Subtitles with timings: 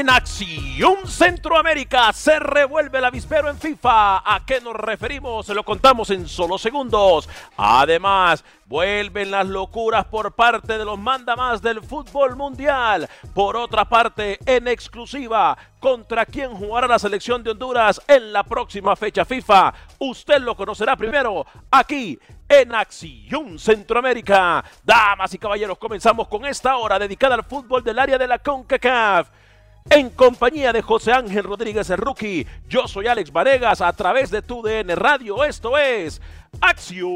[0.00, 4.18] En Acción Centroamérica se revuelve el avispero en FIFA.
[4.18, 5.46] ¿A qué nos referimos?
[5.46, 7.28] Se lo contamos en solo segundos.
[7.56, 13.08] Además, vuelven las locuras por parte de los mandamás del fútbol mundial.
[13.34, 18.96] Por otra parte, en exclusiva, contra quién jugará la selección de Honduras en la próxima
[18.96, 19.72] fecha FIFA.
[20.00, 22.18] Usted lo conocerá primero aquí
[22.48, 24.64] en Acción Centroamérica.
[24.82, 29.43] Damas y caballeros, comenzamos con esta hora dedicada al fútbol del área de la CONCACAF.
[29.90, 34.40] En compañía de José Ángel Rodríguez el Rookie, yo soy Alex Varegas a través de
[34.40, 35.44] tu DN Radio.
[35.44, 36.22] Esto es
[36.58, 37.10] Acción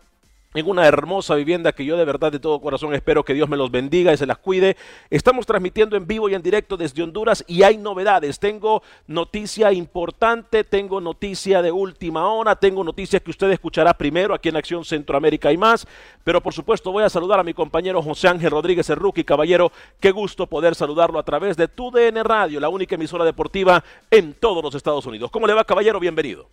[0.55, 3.57] en una hermosa vivienda que yo de verdad de todo corazón espero que Dios me
[3.57, 4.77] los bendiga y se las cuide.
[5.11, 8.39] Estamos transmitiendo en vivo y en directo desde Honduras y hay novedades.
[8.39, 14.49] Tengo noticia importante, tengo noticia de última hora, tengo noticias que usted escuchará primero aquí
[14.49, 15.85] en Acción Centroamérica y más.
[16.23, 19.71] Pero por supuesto voy a saludar a mi compañero José Ángel Rodríguez, rookie caballero.
[19.99, 24.33] Qué gusto poder saludarlo a través de tu DN Radio, la única emisora deportiva en
[24.33, 25.29] todos los Estados Unidos.
[25.29, 25.99] ¿Cómo le va caballero?
[25.99, 26.47] Bienvenido.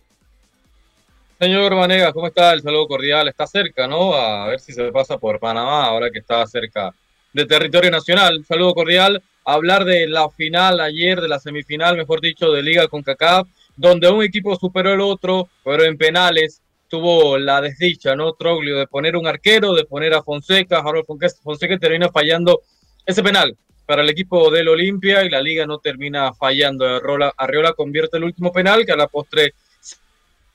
[1.39, 2.51] Señor Vanega, ¿cómo está?
[2.53, 3.27] El saludo cordial.
[3.27, 4.15] Está cerca, ¿no?
[4.15, 6.91] A ver si se pasa por Panamá, ahora que está cerca
[7.31, 8.43] de territorio nacional.
[8.43, 9.21] Saludo cordial.
[9.45, 14.09] Hablar de la final ayer, de la semifinal, mejor dicho, de Liga con CACAF, donde
[14.09, 16.61] un equipo superó al otro, pero en penales.
[16.89, 18.33] tuvo la desdicha, ¿no?
[18.33, 21.05] Troglio, de poner un arquero, de poner a Fonseca, Harold
[21.43, 22.61] Fonseca termina fallando
[23.05, 23.55] ese penal
[23.85, 26.85] para el equipo del Olimpia y la liga no termina fallando.
[27.37, 29.53] Arreola convierte el último penal, que a la postre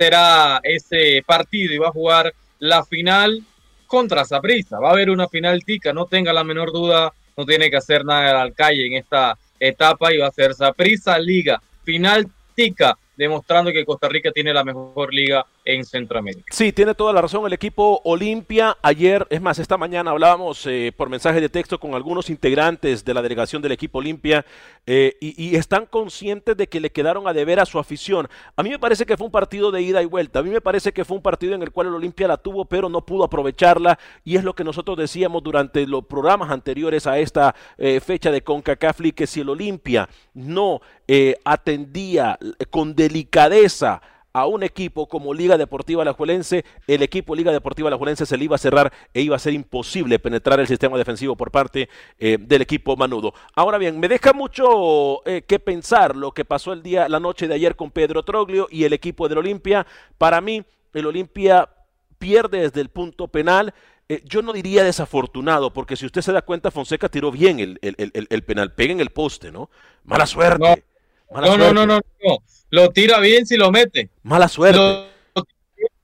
[0.03, 3.41] será ese partido y va a jugar la final
[3.87, 4.81] contra Saprissa.
[4.81, 8.05] Va a haber una final tica, no tenga la menor duda, no tiene que hacer
[8.05, 12.27] nada al calle en esta etapa y va a ser Saprissa Liga, final
[12.57, 16.45] tica demostrando que Costa Rica tiene la mejor liga en Centroamérica.
[16.51, 17.47] Sí, tiene toda la razón.
[17.47, 21.95] El equipo Olimpia ayer, es más, esta mañana hablábamos eh, por mensaje de texto con
[21.95, 24.45] algunos integrantes de la delegación del equipo Olimpia
[24.87, 28.29] eh, y, están conscientes de que le quedaron a deber a su afición.
[28.57, 30.41] A mí me parece que fue un partido de ida y vuelta.
[30.41, 32.65] A mí me parece que fue un partido en el cual el Olimpia la tuvo,
[32.65, 37.19] pero no pudo aprovecharla y es lo que nosotros decíamos durante los programas anteriores a
[37.19, 40.81] esta eh, fecha de CONCACAF que si el Olimpia no
[41.45, 42.39] atendía
[42.71, 44.01] con delicadeza
[44.33, 48.57] a un equipo como Liga Deportiva Alajuelense, el equipo Liga Deportiva Alajuelense se le iba
[48.57, 51.89] a cerrar e iba a ser imposible penetrar el sistema defensivo por parte
[52.19, 53.35] eh, del equipo Manudo.
[53.55, 57.49] Ahora bien, me deja mucho eh, que pensar lo que pasó el día, la noche
[57.49, 59.87] de ayer con Pedro Troglio y el equipo del Olimpia.
[60.19, 60.65] Para mí,
[60.95, 61.69] el Olimpia
[62.19, 63.75] pierde desde el punto penal.
[64.09, 67.79] Eh, yo no diría desafortunado, porque si usted se da cuenta, Fonseca tiró bien el,
[67.83, 69.71] el, penal, pega en el poste, ¿no?
[70.05, 70.85] Mala suerte.
[71.35, 72.39] No, no, no, no.
[72.71, 74.11] Lo tira bien si lo mete.
[74.23, 74.81] Mala suerte.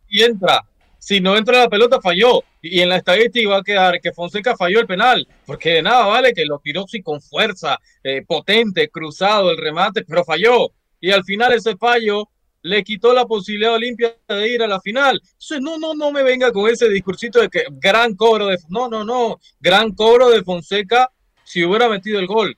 [0.08, 0.64] y entra.
[0.98, 2.42] Si no entra la pelota, falló.
[2.60, 5.26] Y en la estadística va a quedar que Fonseca falló el penal.
[5.46, 10.04] Porque de nada vale que lo tiró sí con fuerza, eh, potente, cruzado el remate,
[10.04, 10.72] pero falló.
[11.00, 12.28] Y al final ese fallo
[12.62, 15.20] le quitó la posibilidad Olimpia de ir a la final.
[15.22, 18.58] Entonces, no, no, no me venga con ese discursito de que gran cobro de.
[18.68, 19.38] No, no, no.
[19.60, 21.10] Gran cobro de Fonseca
[21.44, 22.56] si hubiera metido el gol.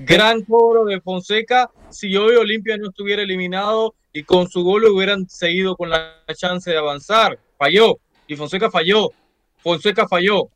[0.00, 5.28] Gran cobro de Fonseca si hoy Olimpia no estuviera eliminado y con su gol hubieran
[5.28, 7.36] seguido con la chance de avanzar.
[7.56, 7.98] Falló
[8.28, 9.10] y Fonseca falló.
[9.56, 10.50] Fonseca falló.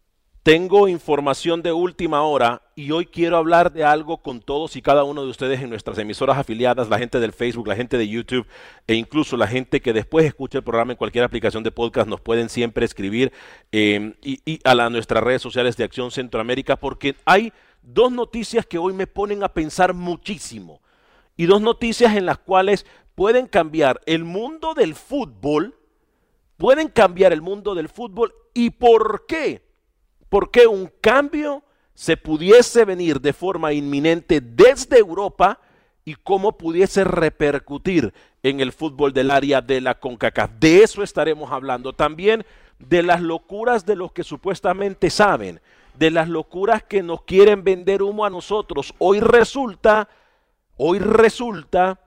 [0.44, 5.02] Tengo información de última hora y hoy quiero hablar de algo con todos y cada
[5.02, 8.46] uno de ustedes en nuestras emisoras afiliadas, la gente del Facebook, la gente de YouTube
[8.86, 12.20] e incluso la gente que después escucha el programa en cualquier aplicación de podcast nos
[12.20, 13.32] pueden siempre escribir
[13.70, 18.78] eh, y, a la, nuestras redes sociales de Acción Centroamérica porque hay dos noticias que
[18.78, 20.80] hoy me ponen a pensar muchísimo
[21.36, 25.76] y dos noticias en las cuales pueden cambiar el mundo del fútbol,
[26.56, 28.34] pueden cambiar el mundo del fútbol.
[28.54, 29.62] Y por qué,
[30.28, 31.62] por qué un cambio
[31.94, 35.60] se pudiese venir de forma inminente desde Europa
[36.04, 38.12] y cómo pudiese repercutir
[38.42, 40.50] en el fútbol del área de la CONCACAF.
[40.58, 41.92] De eso estaremos hablando.
[41.92, 42.44] También,
[42.78, 45.60] de las locuras de los que supuestamente saben,
[45.94, 48.94] de las locuras que nos quieren vender humo a nosotros.
[48.98, 50.08] Hoy resulta,
[50.76, 52.00] hoy resulta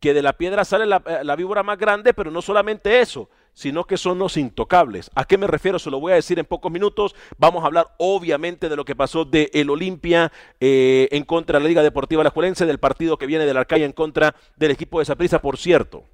[0.00, 3.84] que de la piedra sale la, eh, víbora más grande, pero no solamente eso, sino
[3.84, 5.10] que son los intocables.
[5.14, 5.78] ¿A qué me refiero?
[5.78, 7.14] Se lo voy a decir en pocos minutos.
[7.38, 11.62] Vamos a hablar obviamente de lo que pasó de el Olimpia eh, en contra de
[11.62, 15.06] la Liga Deportiva Alajuelense, del partido que viene del Arcalle en contra del equipo de
[15.06, 16.04] Saprissa, por cierto.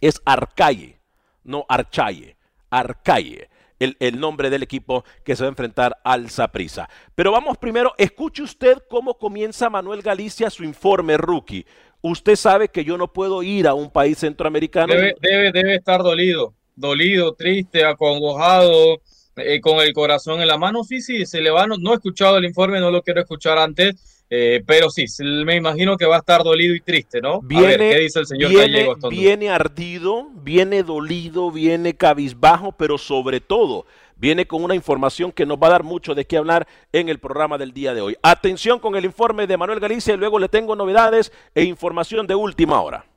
[0.00, 0.98] Es Arcalle,
[1.44, 2.38] no Archaye,
[2.70, 3.50] Arcalle
[3.80, 6.88] el, nombre del equipo que se va a enfrentar al Saprisa.
[7.14, 11.66] Pero vamos primero, escuche usted cómo comienza Manuel Galicia su informe rookie.
[12.02, 14.94] Usted sabe que yo no puedo ir a un país centroamericano.
[14.94, 19.00] Debe, debe, estar dolido, dolido, triste, acongojado,
[19.36, 20.84] eh, con el corazón en la mano.
[20.84, 21.66] Sí, sí, se le va.
[21.66, 25.06] no he escuchado el informe, no lo quiero escuchar antes eh, pero sí,
[25.44, 27.40] me imagino que va a estar dolido y triste, ¿no?
[27.42, 33.86] Viene, ¿qué dice el señor viene, Viene ardido, viene dolido, viene cabizbajo, pero sobre todo
[34.14, 37.18] viene con una información que nos va a dar mucho de qué hablar en el
[37.18, 38.16] programa del día de hoy.
[38.22, 42.36] Atención con el informe de Manuel Galicia y luego le tengo novedades e información de
[42.36, 43.09] última hora.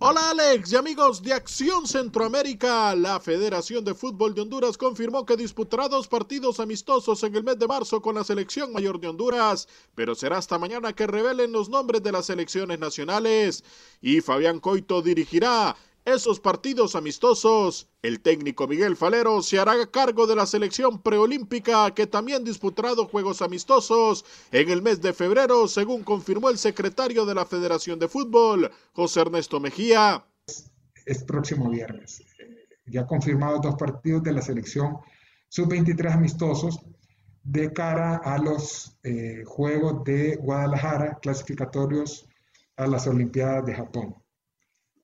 [0.00, 2.94] Hola Alex y amigos de Acción Centroamérica.
[2.94, 7.58] La Federación de Fútbol de Honduras confirmó que disputará dos partidos amistosos en el mes
[7.58, 11.68] de marzo con la selección mayor de Honduras, pero será hasta mañana que revelen los
[11.68, 13.64] nombres de las selecciones nacionales.
[14.00, 15.74] Y Fabián Coito dirigirá
[16.04, 17.88] esos partidos amistosos.
[18.02, 23.10] El técnico Miguel Falero se hará cargo de la selección preolímpica que también disputará dos
[23.10, 28.08] juegos amistosos en el mes de febrero, según confirmó el secretario de la Federación de
[28.08, 30.24] Fútbol, José Ernesto Mejía.
[31.06, 32.22] Es, próximo viernes.
[32.86, 34.98] Ya confirmados dos partidos de la selección
[35.48, 36.80] sub-23 amistosos
[37.42, 42.28] de cara a los eh, Juegos de Guadalajara clasificatorios
[42.76, 44.14] a las Olimpiadas de Japón.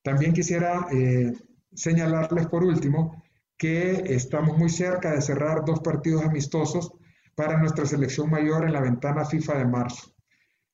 [0.05, 1.33] También quisiera eh,
[1.73, 3.25] señalarles por último
[3.57, 6.93] que estamos muy cerca de cerrar dos partidos amistosos
[7.35, 10.15] para nuestra selección mayor en la ventana FIFA de marzo.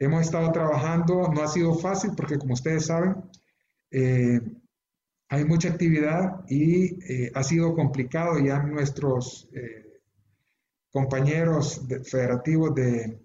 [0.01, 3.23] Hemos estado trabajando, no ha sido fácil porque como ustedes saben,
[3.93, 4.41] eh,
[5.29, 8.41] hay mucha actividad y eh, ha sido complicado.
[8.41, 9.49] Ya nuestros
[10.91, 13.21] compañeros federativos de,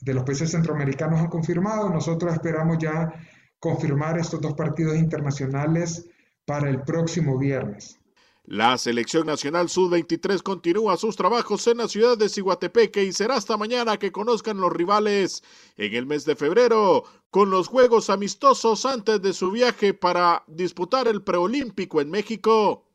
[0.00, 1.90] de los países centroamericanos han confirmado.
[1.90, 3.12] Nosotros esperamos ya
[3.60, 6.08] confirmar estos dos partidos internacionales
[6.44, 8.00] para el próximo viernes.
[8.44, 13.56] La selección nacional sub-23 continúa sus trabajos en la ciudad de Ciguatepeque y será hasta
[13.56, 15.44] mañana que conozcan los rivales
[15.76, 21.06] en el mes de febrero con los juegos amistosos antes de su viaje para disputar
[21.06, 22.86] el preolímpico en México.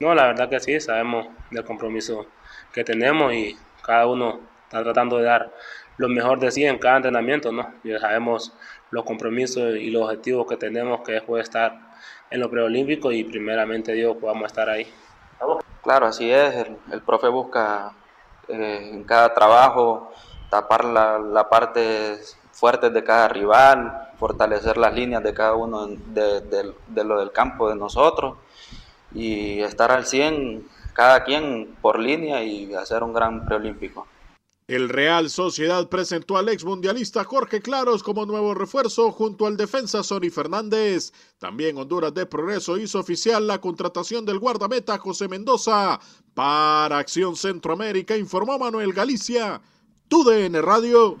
[0.00, 2.26] No, la verdad que sí, sabemos del compromiso
[2.72, 5.54] que tenemos y cada uno está tratando de dar
[5.96, 7.72] lo mejor de sí en cada entrenamiento, ¿no?
[7.84, 8.52] Ya sabemos
[8.94, 11.80] los compromisos y los objetivos que tenemos que es estar
[12.30, 14.86] en lo preolímpico y primeramente Dios podamos estar ahí.
[15.82, 16.66] Claro, así es.
[16.92, 17.92] El, profe busca
[18.46, 20.12] eh, en cada trabajo
[20.48, 22.18] tapar la, parte
[22.52, 27.74] fuerte de cada rival, fortalecer las líneas de cada uno de, lo del campo de
[27.74, 28.36] nosotros
[29.12, 34.06] y estar al 100 cada quien por línea y hacer un gran preolímpico.
[34.66, 40.02] El Real Sociedad presentó al ex mundialista Jorge Claros como nuevo refuerzo junto al defensa
[40.02, 41.12] Sony Fernández.
[41.38, 46.00] También Honduras de Progreso hizo oficial la contratación del guardameta José Mendoza.
[46.32, 49.60] Para Acción Centroamérica informó Manuel Galicia,
[50.08, 51.18] TUDN Radio.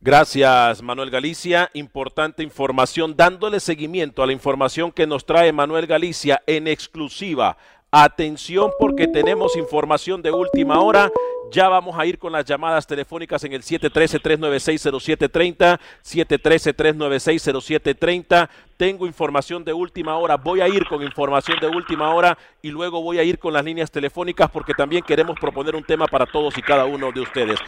[0.00, 1.72] Gracias, Manuel Galicia.
[1.74, 7.56] Importante información, dándole seguimiento a la información que nos trae Manuel Galicia en exclusiva.
[7.90, 11.10] Atención porque tenemos información de última hora
[11.54, 18.48] ya vamos a ir con las llamadas telefónicas en el 713-396-0730, 713-396-0730.
[18.76, 23.00] Tengo información de última hora, voy a ir con información de última hora y luego
[23.02, 26.58] voy a ir con las líneas telefónicas porque también queremos proponer un tema para todos
[26.58, 27.60] y cada uno de ustedes.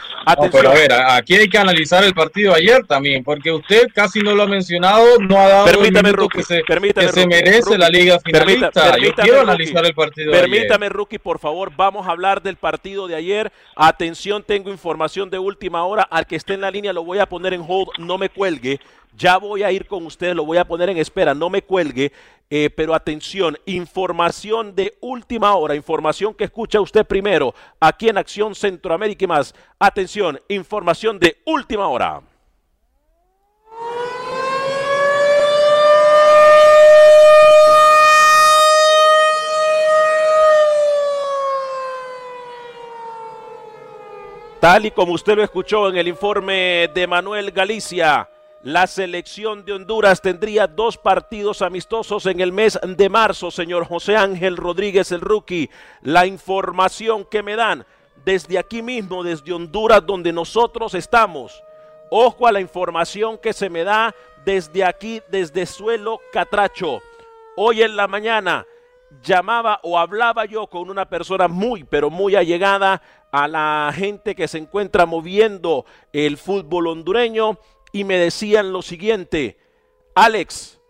[0.50, 4.34] pero a ver, aquí hay que analizar el partido ayer también, porque usted casi no
[4.34, 8.18] lo ha mencionado, no ha dado permítame, el que se, que se merece la liga
[8.18, 8.98] finalista.
[8.98, 13.14] Yo quiero analizar el partido Permítame, Rookie, por favor, vamos a hablar del partido de
[13.14, 13.52] ayer.
[13.78, 16.02] Atención, tengo información de última hora.
[16.04, 18.80] Al que esté en la línea lo voy a poner en hold, no me cuelgue.
[19.14, 22.10] Ya voy a ir con ustedes, lo voy a poner en espera, no me cuelgue.
[22.48, 28.54] Eh, pero atención, información de última hora, información que escucha usted primero aquí en Acción
[28.54, 29.54] Centroamérica y más.
[29.78, 32.22] Atención, información de última hora.
[44.66, 48.28] Tal y como usted lo escuchó en el informe de Manuel Galicia,
[48.64, 54.16] la selección de Honduras tendría dos partidos amistosos en el mes de marzo, señor José
[54.16, 55.70] Ángel Rodríguez, el rookie.
[56.02, 57.86] La información que me dan
[58.24, 61.62] desde aquí mismo, desde Honduras, donde nosotros estamos.
[62.10, 67.02] Ojo a la información que se me da desde aquí, desde suelo Catracho.
[67.56, 68.66] Hoy en la mañana
[69.22, 74.48] llamaba o hablaba yo con una persona muy, pero muy allegada a la gente que
[74.48, 77.58] se encuentra moviendo el fútbol hondureño
[77.92, 79.58] y me decían lo siguiente,
[80.14, 80.80] Alex,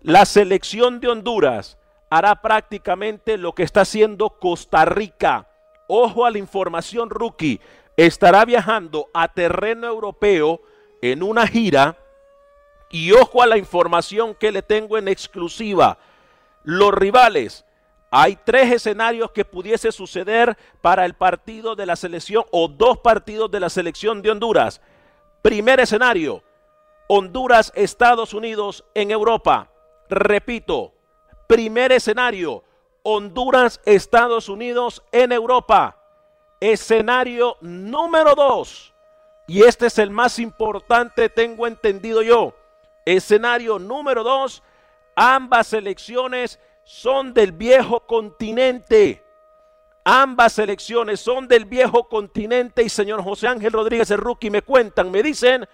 [0.00, 1.78] la selección de Honduras
[2.10, 5.48] hará prácticamente lo que está haciendo Costa Rica.
[5.88, 7.60] Ojo a la información rookie,
[7.96, 10.60] estará viajando a terreno europeo
[11.00, 11.96] en una gira
[12.90, 15.98] y ojo a la información que le tengo en exclusiva.
[16.64, 17.64] Los rivales
[18.10, 23.50] hay tres escenarios que pudiese suceder para el partido de la selección o dos partidos
[23.50, 24.82] de la selección de Honduras.
[25.40, 26.42] Primer escenario,
[27.08, 29.70] Honduras, Estados Unidos en Europa.
[30.10, 30.92] Repito,
[31.46, 32.62] primer escenario,
[33.02, 35.96] Honduras, Estados Unidos en Europa.
[36.60, 38.92] Escenario número dos,
[39.46, 42.54] y este es el más importante, tengo entendido yo.
[43.04, 44.62] Escenario número dos,
[45.16, 49.22] ambas selecciones son del viejo continente.
[50.04, 55.22] Ambas selecciones son del viejo continente y señor José Ángel Rodríguez rookie me cuentan, me
[55.22, 55.68] dicen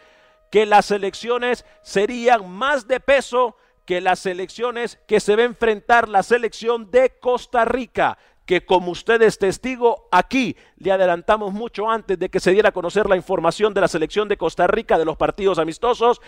[0.51, 6.11] que las selecciones serían más de peso que las selecciones que se va a enfrentar
[6.11, 12.19] la selección de Costa Rica, que como usted es testigo, aquí le adelantamos mucho antes
[12.19, 15.07] de que se diera a conocer la información de la selección de Costa Rica de
[15.07, 16.21] los partidos amistosos.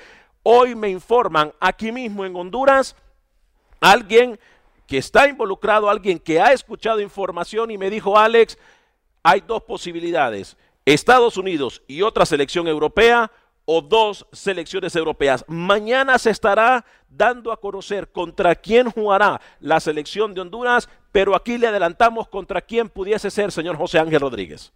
[0.42, 2.96] Hoy me informan aquí mismo en Honduras,
[3.80, 4.38] alguien
[4.86, 8.58] que está involucrado, alguien que ha escuchado información y me dijo, Alex,
[9.22, 13.30] hay dos posibilidades, Estados Unidos y otra selección europea
[13.66, 15.44] o dos selecciones europeas.
[15.46, 21.58] Mañana se estará dando a conocer contra quién jugará la selección de Honduras, pero aquí
[21.58, 24.72] le adelantamos contra quién pudiese ser, señor José Ángel Rodríguez.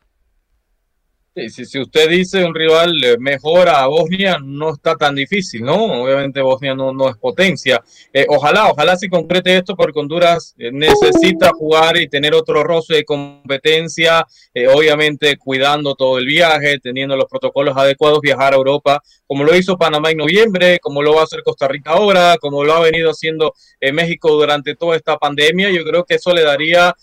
[1.36, 6.04] Sí, si, usted dice un rival eh, mejor a Bosnia, no está tan difícil, ¿no?
[6.04, 7.82] Obviamente Bosnia no, no es potencia.
[8.12, 12.94] Eh, ojalá, ojalá se concrete esto porque Honduras eh, necesita jugar y tener otro roce
[12.94, 14.24] de competencia,
[14.72, 19.76] obviamente cuidando todo el viaje, teniendo los protocolos adecuados, viajar a Europa, como lo hizo
[19.76, 23.10] Panamá en noviembre, como lo va a hacer Costa Rica ahora, como lo ha venido
[23.10, 23.54] haciendo
[23.92, 25.70] México durante toda esta pandemia.
[25.72, 26.94] Yo creo que eso le daría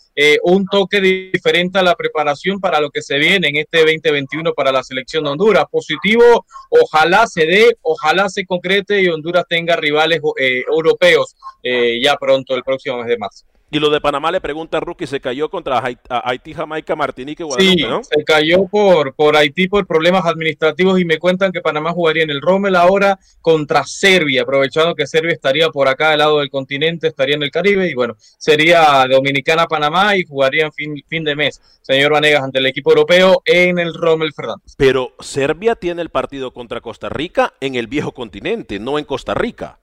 [0.44, 4.72] un toque diferente a la preparación para lo que se viene en este 2020 para
[4.72, 5.66] la selección de Honduras.
[5.72, 12.16] Positivo, ojalá se dé, ojalá se concrete y Honduras tenga rivales eh, europeos eh, ya
[12.16, 13.51] pronto el próximo mes de marzo.
[13.74, 18.04] Y lo de Panamá le pregunta a Rookie, se cayó contra Haití, Jamaica, Martinique, Guadalupe,
[18.04, 22.24] sí, se cayó por, por Haití por problemas administrativos y me cuentan que Panamá jugaría
[22.24, 26.50] en el Rommel ahora contra Serbia, aprovechando que Serbia estaría por acá del lado del
[26.50, 31.38] continente, estaría en el Caribe y bueno, sería Dominicana-Panamá y jugaría en fin, fin de
[31.38, 34.76] mes, señor Vanegas, ante el equipo europeo en el Rommel Fernández.
[34.76, 39.34] Pero Serbia tiene el partido contra Costa Rica en el viejo continente, no en Costa
[39.34, 39.81] Rica.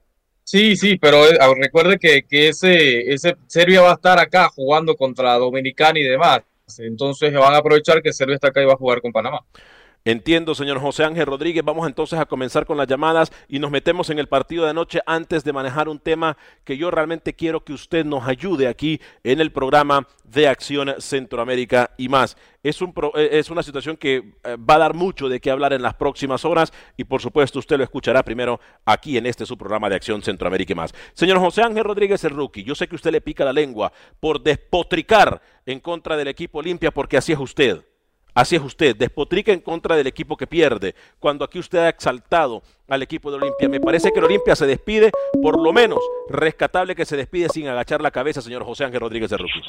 [0.51, 5.35] Sí, sí, pero eh, recuerde que, ese, ese Serbia va a estar acá jugando contra
[5.35, 6.41] Dominicana y demás.
[6.79, 9.45] Entonces van a aprovechar que Serbia está acá y va a jugar con Panamá.
[10.05, 11.63] Entiendo, señor José Ángel Rodríguez.
[11.63, 15.01] Vamos entonces a comenzar con las llamadas y nos metemos en el partido de anoche
[15.05, 19.41] antes de manejar un tema que yo realmente quiero que usted nos ayude aquí en
[19.41, 22.37] el programa de Acción Centroamérica y más.
[22.63, 25.73] Es, un eh, es una situación que eh, va a dar mucho de qué hablar
[25.73, 29.57] en las próximas horas y por supuesto usted lo escuchará primero aquí en este su
[29.57, 30.93] programa de Acción Centroamérica y más.
[31.13, 34.41] Señor José Ángel Rodríguez, el rookie, yo sé que usted le pica la lengua por
[34.41, 37.83] despotricar en contra del equipo Olimpia porque así es usted.
[38.33, 42.61] Así es usted, despotrica en contra del equipo que pierde, cuando aquí usted ha exaltado
[42.87, 43.67] al equipo de Olimpia.
[43.67, 47.67] Me parece que el Olimpia se despide, por lo menos rescatable que se despide sin
[47.67, 49.61] agachar la cabeza, señor José Ángel Rodríguez de Rookie.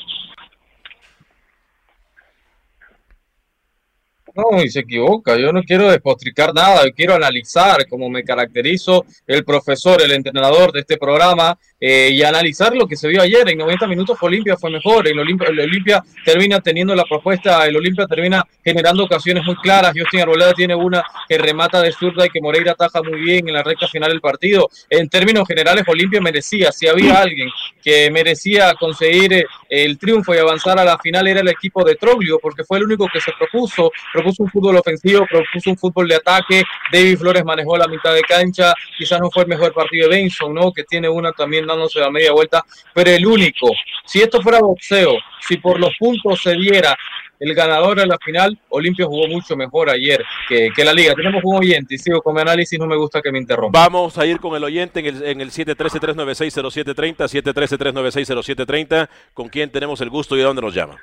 [4.35, 5.37] No, y se equivoca.
[5.37, 10.73] Yo no quiero despotricar nada, yo quiero analizar como me caracterizo el profesor, el entrenador
[10.73, 13.49] de este programa eh, y analizar lo que se vio ayer.
[13.49, 17.76] En 90 minutos Olimpia fue mejor, el Olimpia, el Olimpia termina teniendo la propuesta, el
[17.76, 19.92] Olimpia termina generando ocasiones muy claras.
[19.96, 23.54] Justin Arboleda tiene una que remata de zurda y que Moreira ataja muy bien en
[23.54, 24.68] la recta final del partido.
[24.88, 27.49] En términos generales, Olimpia merecía, si había alguien
[27.82, 31.95] que merecía conseguir eh, el triunfo y avanzar a la final era el equipo de
[31.95, 36.08] Troglio, porque fue el único que se propuso propuso un fútbol ofensivo, propuso un fútbol
[36.08, 36.62] de ataque.
[36.93, 38.75] David Flores manejó la mitad de cancha.
[38.97, 40.73] Quizás no fue el mejor partido de Benson, ¿no?
[40.73, 43.71] Que tiene una también dándose la media vuelta, pero el único.
[44.04, 46.97] Si esto fuera boxeo, si por los puntos se diera
[47.41, 51.15] el ganador en la final, Olimpia jugó mucho mejor ayer que, que, la liga.
[51.15, 53.78] Tenemos un oyente y sigo con mi análisis, no me gusta que me interrumpa.
[53.80, 60.02] Vamos a ir con el oyente en el, en el 713-396-0730, 713-396-0730, con quién tenemos
[60.02, 60.99] el gusto y de dónde nos llama.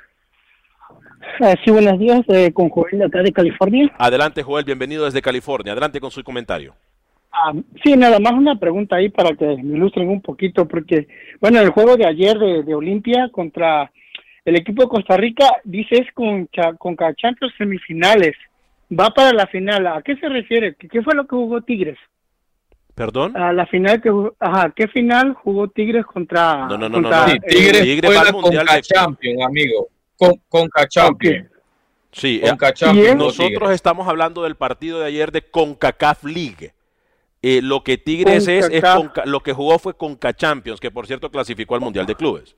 [1.40, 3.92] Ah, sí, buenos días, eh, con Joel de acá de California.
[3.98, 5.72] Adelante, Joel, bienvenido desde California.
[5.72, 6.74] Adelante con su comentario.
[7.30, 7.52] Ah,
[7.84, 11.06] sí, nada más una pregunta ahí para que me ilustren un poquito, porque,
[11.40, 13.90] bueno, el juego de ayer de, de Olimpia contra
[14.44, 18.34] el equipo de Costa Rica, dice es con, con Champions semifinales,
[18.90, 19.86] va para la final.
[19.86, 20.74] ¿A qué se refiere?
[20.74, 21.98] ¿Qué, fue lo que jugó Tigres?
[22.94, 23.36] ¿Perdón?
[23.36, 24.10] A la final que
[24.40, 27.10] ajá, ¿qué final jugó Tigres contra No, no, no, no,
[27.46, 29.88] Tigres, Tigres fue la Conca Champions, amigo
[30.18, 30.88] con, Conca
[32.10, 36.72] Sí, eh, nosotros estamos hablando del partido de ayer de CONCACAF League.
[37.40, 38.82] Eh, lo que Tigres es, es
[39.24, 42.56] lo que jugó fue Conca Champions, que por cierto clasificó al Mundial de Clubes.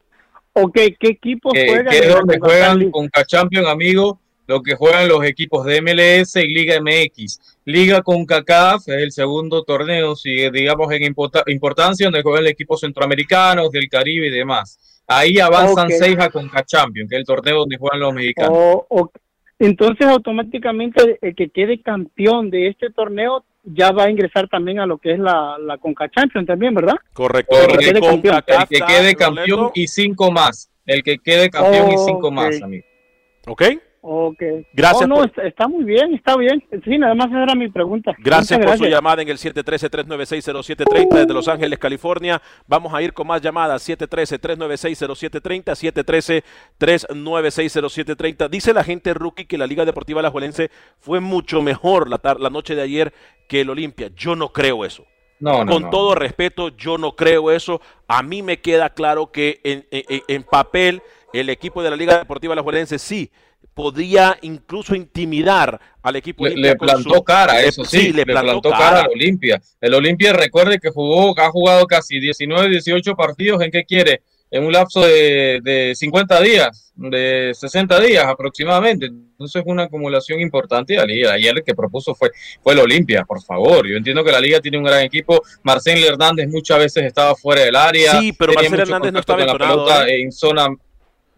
[0.52, 1.86] Ok, ¿qué equipos eh, juegan?
[1.92, 4.18] ¿Qué es donde juegan Conca Champions, amigo?
[4.46, 7.60] Lo que juegan los equipos de MLS y Liga MX.
[7.64, 13.88] Liga CONCACAF es el segundo torneo, sigue, digamos, en importancia, donde juegan equipos centroamericanos, del
[13.88, 15.04] Caribe y demás.
[15.06, 18.52] Ahí avanzan seis a Conca Champions, que es el torneo donde juegan los mexicanos.
[18.88, 19.10] Oh,
[19.60, 24.86] Entonces, automáticamente, el que quede campeón de este torneo ya va a ingresar también a
[24.86, 26.96] lo que es la, la Conca Champions también, ¿verdad?
[27.12, 27.56] Correcto.
[27.56, 30.70] El que quede campeón, el que quede campeón y cinco más.
[30.86, 32.84] El que quede campeón y cinco más, amigo.
[33.46, 33.62] ¿Ok?
[34.02, 34.42] Ok.
[34.72, 35.06] Gracias.
[35.06, 36.64] no, está, muy bien, está bien.
[36.84, 38.14] Sí, nada más era mi pregunta.
[38.18, 42.40] Gracias por su llamada en el 713-396-0730 desde Los Ángeles, California.
[42.66, 43.86] Vamos a ir con más llamadas.
[43.86, 46.42] 713-396-0730,
[46.80, 48.48] 713-396-0730.
[48.48, 52.74] Dice la gente rookie que la Liga Deportiva Alajuelense fue mucho mejor la, la noche
[52.74, 53.12] de ayer
[53.48, 54.10] que el Olimpia.
[54.16, 55.04] Yo no creo eso.
[55.40, 57.82] No, no, Con todo respeto, yo no creo eso.
[58.08, 62.18] A mí me queda claro que en, en, en papel el equipo de la Liga
[62.18, 63.30] Deportiva Alajuelense sí
[63.74, 66.46] podía incluso intimidar al equipo.
[66.46, 69.02] Le, le plantó cara, eso sí, le, plantó, cara.
[69.02, 69.60] al Olimpia.
[69.80, 74.22] El Olimpia recuerde que jugó, ha jugado casi 19, 18 partidos, ¿en qué quiere?
[74.50, 79.06] en un lapso de, de 50 días, de 60 días aproximadamente.
[79.06, 82.30] Entonces es una acumulación importante y la liga ayer el que propuso fue,
[82.62, 83.86] fue el Olimpia, por favor.
[83.86, 85.40] Yo entiendo que la liga tiene un gran equipo.
[85.62, 88.20] Marcel Hernández muchas veces estaba fuera del área.
[88.20, 90.22] Sí, pero Marcel Hernández no estaba en la pelota ¿eh?
[90.22, 90.66] en zona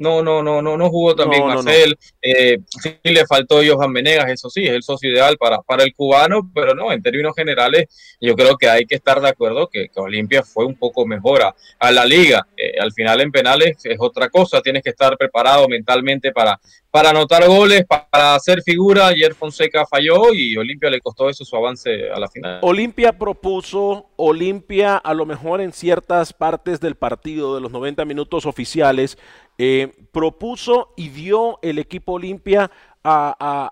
[0.03, 1.97] no, no, no, no, no jugó también Marcel.
[2.21, 5.95] Eh, sí le faltó Johan Venegas, eso sí, es el socio ideal para, para el
[5.95, 9.89] cubano, pero no, en términos generales, yo creo que hay que estar de acuerdo que,
[9.89, 11.43] que Olimpia fue un poco mejor
[11.79, 12.47] a, la liga.
[12.57, 16.59] Eh, al final en penales es otra cosa, tienes que estar preparado mentalmente para,
[16.91, 19.09] para anotar goles, para hacer figura.
[19.09, 22.59] Ayer Fonseca falló y Olimpia le costó eso su avance a la final.
[22.63, 28.47] Olimpia propuso, Olimpia a lo mejor en ciertas partes del partido de los 90 minutos
[28.47, 29.19] oficiales,
[29.65, 32.69] eh, propuso y dio el equipo Olimpia
[33.05, 33.71] a,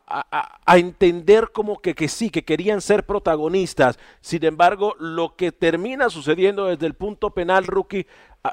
[0.76, 3.98] entender como que, que, sí, que querían ser protagonistas.
[4.20, 8.06] Sin embargo, lo que termina sucediendo desde el punto penal, rookie,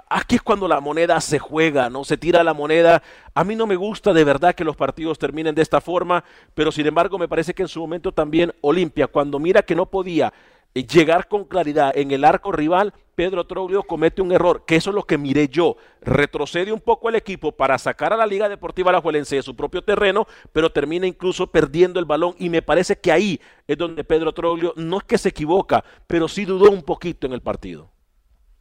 [0.10, 2.04] aquí es cuando la moneda se juega, ¿no?
[2.04, 3.04] Se tira la moneda.
[3.36, 6.23] A mí no me gusta de verdad que los partidos terminen de esta forma,
[6.56, 9.86] pero sin embargo me parece que en su momento también Olimpia, cuando mira que no
[9.86, 10.34] podía
[10.74, 14.96] llegar con claridad en el arco rival, Pedro Troglio comete un error, que eso es
[14.96, 15.76] lo que miré yo.
[16.02, 19.82] Retrocede un poco el equipo para sacar a la Liga Deportiva Alajuelense de su propio
[19.82, 24.34] terreno, pero termina incluso perdiendo el balón y me parece que ahí es donde Pedro
[24.34, 27.90] Troglio no es que se equivoca, pero sí dudó un poquito en el partido.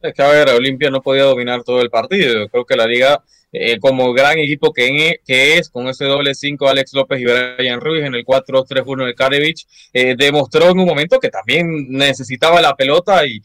[0.01, 2.49] Es que a ver, Olimpia no podía dominar todo el partido.
[2.49, 3.23] creo que la liga
[3.59, 7.81] eh, como gran equipo que, que, es, con ese doble 5 Alex López y Brian
[7.81, 9.67] Ruiz en el 4-3-1 de Karevich,
[10.17, 13.41] demostró en un momento que también necesitaba la pelota y,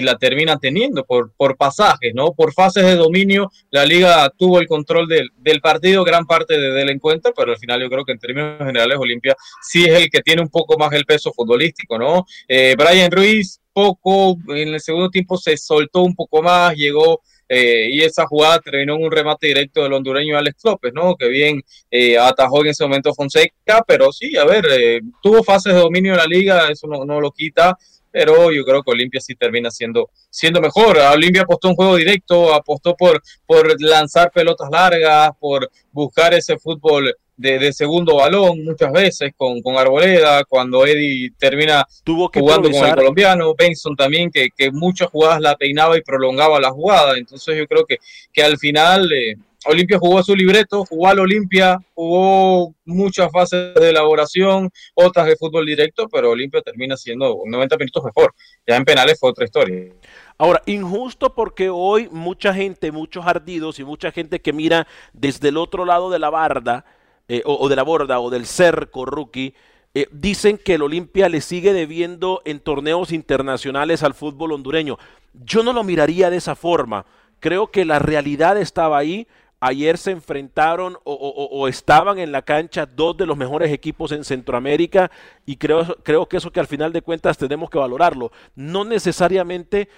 [0.00, 2.32] la termina teniendo por, por pasajes, ¿no?
[2.32, 6.88] Por fases de dominio, la liga tuvo el control del, del partido gran parte del
[6.90, 10.20] encuentro, pero al final yo creo que en términos generales Olimpia sí es el que
[10.20, 12.24] tiene un poco más el peso futbolístico, ¿no?
[12.48, 17.20] Eh, Brian Ruiz poco, en el segundo tiempo se soltó un poco más, llegó
[17.52, 21.16] eh, y esa jugada terminó en un remate directo del hondureño Alex López, ¿no?
[21.16, 21.60] Que bien
[21.90, 26.12] eh, atajó en ese momento Fonseca, pero sí, a ver, eh, tuvo fases de dominio
[26.12, 27.76] en la liga, eso no, no, lo quita,
[28.12, 30.98] pero yo creo que Olimpia sí termina siendo, siendo mejor.
[30.98, 37.12] Olimpia apostó un juego directo, apostó por, por lanzar pelotas largas, por buscar ese fútbol
[37.40, 43.54] de, segundo balón muchas veces con, con Arboleda, cuando Eddie termina jugando con el colombiano,
[43.54, 47.16] Benson también, que, que, muchas jugadas la peinaba y prolongaba la jugada.
[47.16, 47.96] Entonces yo creo que,
[48.32, 53.90] que al final eh, Olimpia jugó su libreto, jugó al Olimpia, jugó muchas fases de
[53.90, 58.34] elaboración, otras de fútbol directo, pero Olimpia termina siendo 90 minutos mejor.
[58.66, 59.92] Ya en penales fue otra historia.
[60.38, 65.58] Ahora, injusto porque hoy mucha gente, muchos ardidos y mucha gente que mira desde el
[65.58, 66.86] otro lado de la barda,
[67.32, 69.54] eh, o, de la borda o del cerco rookie,
[69.94, 74.98] eh, dicen que el Olimpia le sigue debiendo en torneos internacionales al fútbol hondureño.
[75.44, 77.06] Yo no lo miraría de esa forma.
[77.38, 79.28] Creo que la realidad estaba ahí.
[79.60, 85.12] Ayer se enfrentaron o, estaban en la cancha dos de los mejores equipos en Centroamérica
[85.46, 88.32] y creo, creo que eso que al final de cuentas tenemos que valorarlo.
[88.56, 89.88] No necesariamente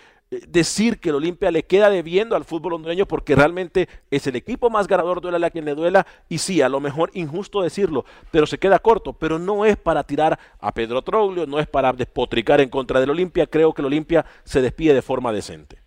[0.49, 4.71] decir que el Olimpia le queda debiendo al fútbol hondureño porque realmente es el equipo
[4.71, 8.47] más ganador, duela a quien le duela, y sí, a lo mejor injusto decirlo, pero
[8.47, 12.61] se queda corto, pero no es para tirar a Pedro Troglio, no es para despotricar
[12.61, 15.83] en contra del Olimpia, creo que el Olimpia se despide de forma decente.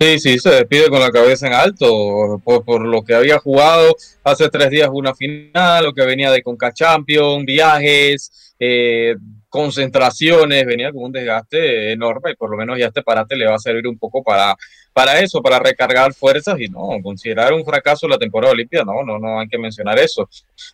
[0.00, 3.94] Sí, sí, se despide con la cabeza en alto por, lo que había jugado
[4.24, 9.14] hace tres días una final, lo que venía de Conca Champions, viajes, eh,
[9.54, 13.54] concentraciones, venía con un desgaste enorme y por lo menos ya este parate le va
[13.54, 14.56] a servir un poco para,
[14.92, 19.16] para eso, para recargar fuerzas y no, considerar un fracaso la temporada olimpia, no, no,
[19.16, 20.28] no hay que mencionar eso.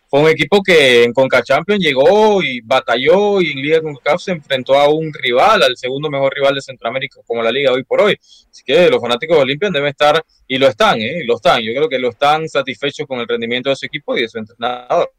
[0.07, 4.31] Fue un equipo que en Conca Champions llegó y batalló y en Liga CONCACAF se
[4.31, 8.01] enfrentó a un rival, al segundo mejor rival de Centroamérica como la Liga hoy por
[8.01, 8.17] hoy.
[8.19, 11.21] Así que los fanáticos de Olimpia deben estar, y lo están, ¿eh?
[11.23, 14.21] lo están, yo creo que lo están satisfechos con el rendimiento de su equipo y
[14.21, 15.11] de su entrenador.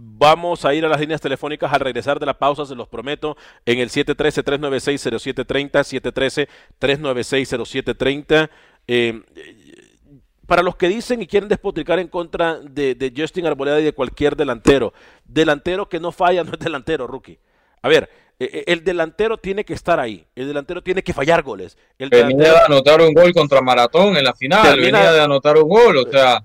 [0.00, 3.36] Vamos a ir a las líneas telefónicas al regresar de la pausa, se los prometo,
[3.66, 6.48] en el 713-396-0730,
[6.80, 8.48] 713-396-0730.
[8.86, 9.20] Eh,
[10.46, 14.36] para los que dicen y quieren despotricar en contra de, Justin Arboleda y de cualquier
[14.36, 17.40] delantero, delantero que no falla no es delantero, rookie.
[17.82, 18.08] A ver,
[18.38, 21.76] e, e, el delantero tiene que estar ahí, el delantero tiene que fallar goles.
[21.98, 25.68] El venía de anotar un gol contra Maratón en la final, venía de anotar un
[25.68, 26.44] gol, o sea,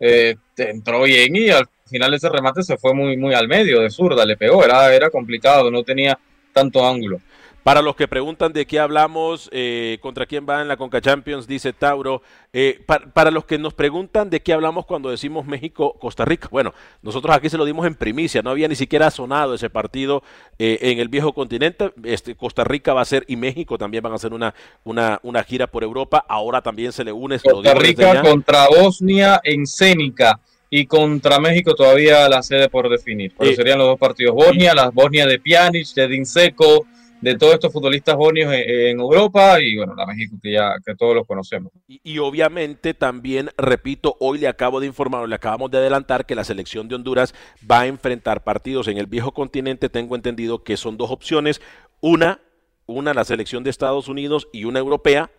[0.00, 3.90] eh, entró bien y al final ese remate se fue muy, muy al medio de
[3.90, 6.18] zurda, le pegó, era, era complicado, no tenía
[6.54, 7.20] tanto ángulo.
[7.62, 11.46] Para los que preguntan de qué hablamos, eh, contra quién va en la Conca Champions,
[11.46, 12.22] dice Tauro.
[12.54, 16.72] Eh, pa- para los que nos preguntan de qué hablamos cuando decimos México-Costa Rica, bueno,
[17.02, 20.22] nosotros aquí se lo dimos en primicia, no había ni siquiera sonado ese partido
[20.58, 21.92] eh, en el viejo continente.
[22.02, 25.44] Este, Costa Rica va a ser y México también van a hacer una, una, una
[25.44, 26.24] gira por Europa.
[26.28, 27.38] Ahora también se le une.
[27.38, 32.88] se lo Costa Rica contra Bosnia en Cénica y contra México todavía la sede por
[32.88, 33.34] definir.
[33.36, 34.34] Pero Eh, serían los dos partidos.
[34.34, 36.86] Bosnia, las Bosnia de Pjanic, de Dinseco,
[37.20, 41.14] de todos estos futbolistas bosnios en, Europa y bueno, la México que ya que todos
[41.14, 41.72] los conocemos.
[41.86, 46.34] Y, y obviamente también, repito, hoy le acabo de informar, le acabamos de adelantar que
[46.34, 47.34] la selección de Honduras
[47.70, 49.90] va a enfrentar partidos en el viejo continente.
[49.90, 51.60] Tengo entendido que son dos opciones.
[52.00, 52.40] Una,
[52.86, 55.30] una la selección de Estados Unidos y una europea.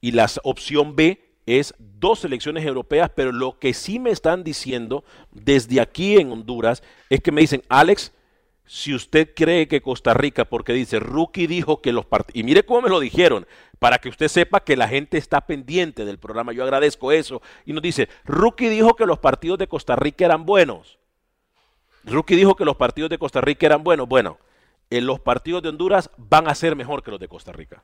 [0.00, 5.04] Y la opción B es dos selecciones europeas, pero lo que sí me están diciendo
[5.30, 8.12] desde aquí en Honduras es que me dicen, Alex,
[8.66, 12.64] si usted cree que Costa Rica, porque dice, Rookie dijo que los partidos, y mire
[12.64, 13.46] cómo me lo dijeron,
[13.78, 17.72] para que usted sepa que la gente está pendiente del programa, yo agradezco eso, y
[17.72, 20.98] nos dice, Rookie dijo que los partidos de Costa Rica eran buenos.
[22.04, 24.08] Rookie dijo que los partidos de Costa Rica eran buenos.
[24.08, 24.38] Bueno,
[24.90, 27.82] eh, los partidos de Honduras van a ser mejor que los de Costa Rica.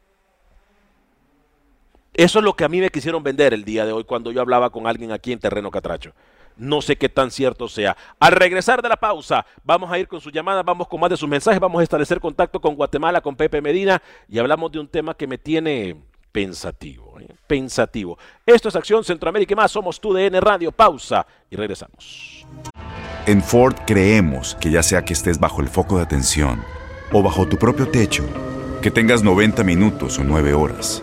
[2.15, 4.41] Eso es lo que a mí me quisieron vender el día de hoy cuando yo
[4.41, 6.13] hablaba con alguien aquí en Terreno Catracho.
[6.57, 7.97] No sé qué tan cierto sea.
[8.21, 11.17] Al regresar de la pausa, vamos a ir con su llamada, vamos con más de
[11.17, 14.89] sus mensajes, vamos a establecer contacto con Guatemala, con Pepe Medina y hablamos de un
[14.89, 15.97] tema que me tiene
[16.33, 17.29] pensativo, ¿eh?
[17.47, 18.19] pensativo.
[18.45, 22.47] Esto es Acción Centroamérica y más, somos tu DN Radio, pausa y regresamos.
[23.27, 26.63] En Ford creemos que ya sea que estés bajo el foco de atención
[27.13, 28.25] o bajo tu propio techo,
[28.83, 31.03] que tengas 90 minutos o 9 horas,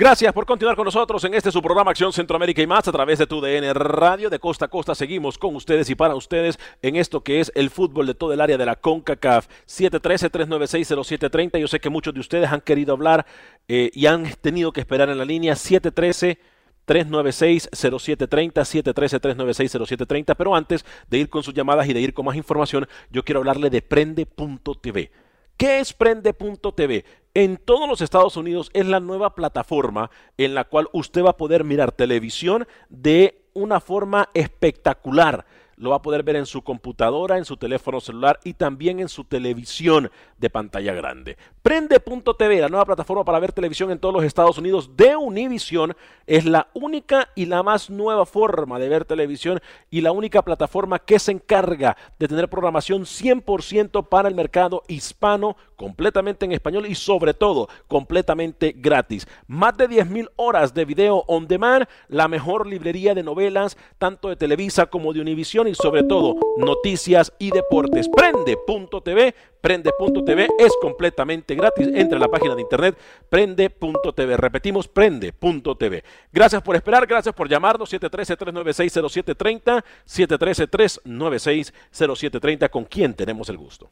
[0.00, 3.18] Gracias por continuar con nosotros en este su programa Acción Centroamérica y más a través
[3.18, 4.94] de tu DN Radio de costa a costa.
[4.94, 8.40] Seguimos con ustedes y para ustedes en esto que es el fútbol de todo el
[8.40, 9.48] área de la CONCACAF.
[9.66, 11.58] 713-396-0730.
[11.58, 13.26] Yo sé que muchos de ustedes han querido hablar
[13.66, 16.38] eh, y han tenido que esperar en la línea 713.
[16.86, 22.88] 396-0730, 713-396-0730, pero antes de ir con sus llamadas y de ir con más información,
[23.10, 25.10] yo quiero hablarle de Prende.tv.
[25.58, 27.04] ¿Qué es Prende.tv?
[27.38, 31.36] En todos los Estados Unidos es la nueva plataforma en la cual usted va a
[31.36, 35.46] poder mirar televisión de una forma espectacular.
[35.76, 39.08] Lo va a poder ver en su computadora, en su teléfono celular y también en
[39.08, 41.38] su televisión de pantalla grande.
[41.62, 45.94] Prende.tv, la nueva plataforma para ver televisión en todos los Estados Unidos de Univision,
[46.26, 50.98] es la única y la más nueva forma de ver televisión y la única plataforma
[50.98, 56.94] que se encarga de tener programación 100% para el mercado hispano, completamente en español y
[56.94, 59.26] sobre todo completamente gratis.
[59.46, 64.36] Más de 10.000 horas de video on demand, la mejor librería de novelas, tanto de
[64.36, 68.08] Televisa como de Univision y sobre todo noticias y deportes.
[68.08, 71.88] Prende.tv, prende.tv es completamente gratis.
[71.94, 74.36] Entra a la página de internet prende.tv.
[74.36, 76.02] Repetimos, prende.tv.
[76.32, 82.68] Gracias por esperar, gracias por llamarnos 713-396-0730, 713-396-0730.
[82.68, 83.88] ¿Con quién tenemos el gusto?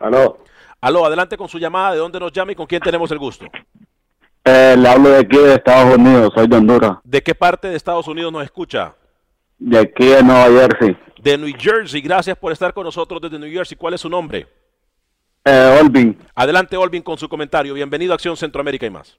[0.00, 0.38] Aló,
[0.80, 1.92] Aló, adelante con su llamada.
[1.92, 3.46] ¿De dónde nos llama y con quién tenemos el gusto?
[4.44, 7.76] eh, le hablo de aquí de Estados Unidos, soy de Honduras, ¿De qué parte de
[7.76, 8.94] Estados Unidos nos escucha?
[9.58, 10.96] de aquí de Nueva Jersey.
[11.22, 12.00] De New Jersey.
[12.02, 13.76] Gracias por estar con nosotros desde New Jersey.
[13.76, 14.46] ¿Cuál es su nombre?
[15.44, 17.72] Eh, Olvin, Adelante, Olvin, con su comentario.
[17.72, 19.16] Bienvenido a Acción Centroamérica y más.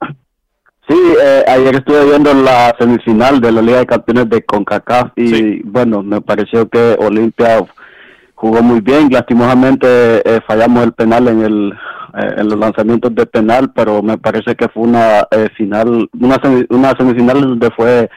[0.88, 5.64] sí, eh, ayer estuve viendo la semifinal de la Liga de Campeones de CONCACAF y
[5.64, 7.66] bueno, me pareció que Olimpia
[8.38, 9.88] jugó muy bien, lastimosamente
[10.24, 11.74] eh, fallamos el penal en el
[12.14, 16.42] eh, en los lanzamientos de penal, pero me parece que fue una eh, final, una,
[16.70, 18.10] una semifinal donde fue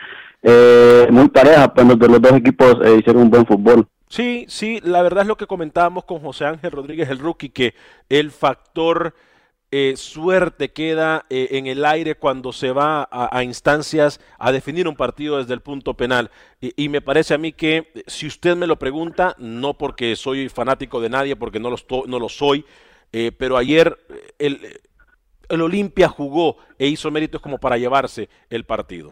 [0.42, 3.86] eh, muy pareja, pues donde los dos equipos hicieron un buen fútbol.
[4.08, 7.74] Sí, sí, la verdad es lo que comentábamos con José Ángel Rodríguez, el rookie, que
[8.08, 9.14] el factor
[9.72, 14.96] eh, suerte queda eh, en el aire cuando se va a, instancias a definir un
[14.96, 16.30] partido desde el punto penal.
[16.60, 21.00] Y, me parece a mí que, si usted me lo pregunta, no porque soy fanático
[21.00, 22.64] de nadie, porque no lo, no lo soy,
[23.12, 24.80] eh, pero ayer eh, el,
[25.48, 29.10] el Olimpia jugó e hizo méritos como para llevarse el partido.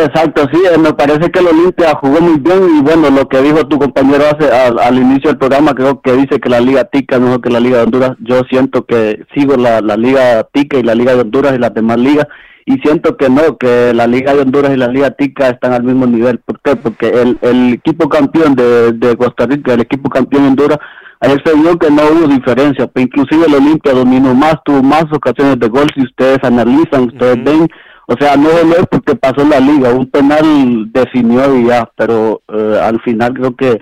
[0.00, 3.42] Exacto, sí, eh, me parece que el Olimpia jugó muy bien y bueno, lo que
[3.42, 7.16] dijo tu compañero hace al, inicio del programa, creo que dice que la Liga Tica
[7.16, 8.12] es mejor que la Liga de Honduras.
[8.20, 11.74] Yo siento que sigo la, la Liga Tica y la Liga de Honduras y las
[11.74, 12.28] demás ligas
[12.64, 15.82] y siento que no, que la Liga de Honduras y la Liga Tica están al
[15.82, 16.38] mismo nivel.
[16.38, 16.76] ¿Por qué?
[16.76, 20.78] Porque el, el equipo campeón de, de Costa Rica, el equipo campeón de Honduras,
[21.20, 25.06] ayer se vio que no hubo diferencia, pero inclusive el Olimpia dominó más, tuvo más
[25.12, 27.68] ocasiones de gol, si ustedes analizan, ustedes ven
[28.10, 32.80] o sea, no es porque pasó la liga, un penal definió y ya, pero eh,
[32.82, 33.78] al final creo que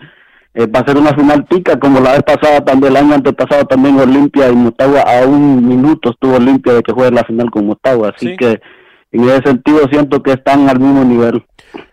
[0.53, 3.65] eh, va a ser una final pica como la vez pasada, también el año antepasado
[3.67, 7.67] también Olimpia y Motagua a un minuto estuvo Olimpia de que juegue la final con
[7.67, 8.61] Motagua, así que
[9.13, 11.45] en ese sentido siento que están al mismo nivel.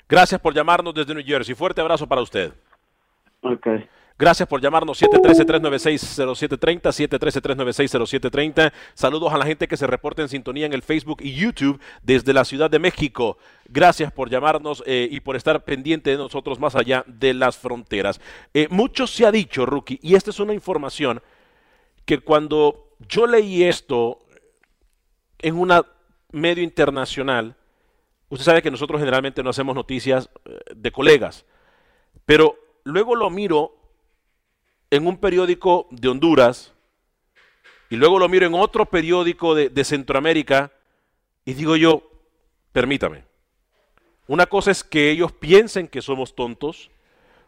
[0.10, 2.52] Gracias por llamarnos desde New Jersey, fuerte abrazo para usted.
[3.44, 3.86] Okay.
[4.18, 8.72] Gracias por llamarnos 713-396-0730, 713-396-0730.
[8.94, 12.32] Saludos a la gente que se reporta en sintonía en el Facebook y YouTube desde
[12.32, 13.40] la Ciudad de México.
[13.68, 18.22] Gracias por llamarnos eh, y por estar pendiente de nosotros más allá de las fronteras.
[18.54, 21.20] Eh, mucho se ha dicho, Rookie, y esta es una información
[22.06, 24.20] que cuando yo leí esto
[25.40, 25.88] en una
[26.32, 27.56] medio internacional,
[28.30, 31.46] usted sabe que nosotros generalmente no hacemos noticias eh, de colegas,
[32.26, 33.83] pero luego lo miro
[34.94, 36.72] en un periódico de Honduras
[37.90, 40.72] y luego lo miro en otro periódico de, Centroamérica
[41.46, 42.04] y digo yo,
[42.72, 43.24] permítame,
[44.28, 46.92] una cosa es que ellos piensen que somos tontos,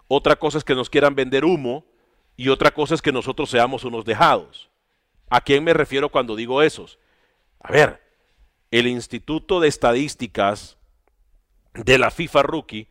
[0.07, 1.85] otra cosa es que nos quieran vender humo
[2.35, 4.71] y otra cosa es que nosotros seamos unos dejados.
[5.29, 6.97] ¿A quién me refiero cuando digo esos?
[7.59, 8.01] A ver,
[8.71, 10.77] el Instituto de Estadísticas
[11.75, 12.87] de la FIFA Rookie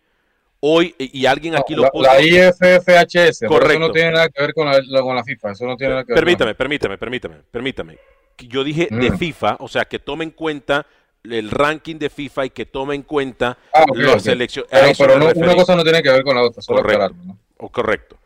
[0.66, 2.10] hoy, y alguien aquí lo puso.
[2.10, 3.72] La IFFHS, correcto.
[3.72, 6.04] Eso no tiene nada que ver con la, con la FIFA, eso no tiene nada
[6.04, 7.98] que ver Permítame, permítame, permítame, permítame.
[8.38, 9.18] Yo dije de mm.
[9.18, 10.86] FIFA, o sea, que tome en cuenta
[11.22, 14.64] el ranking de FIFA y que tome en cuenta ah, la selección.
[14.70, 17.14] Pero, no, una cosa no tiene que ver con la otra, solo correcto.
[17.24, 17.38] ¿no?
[17.58, 18.16] O correcto.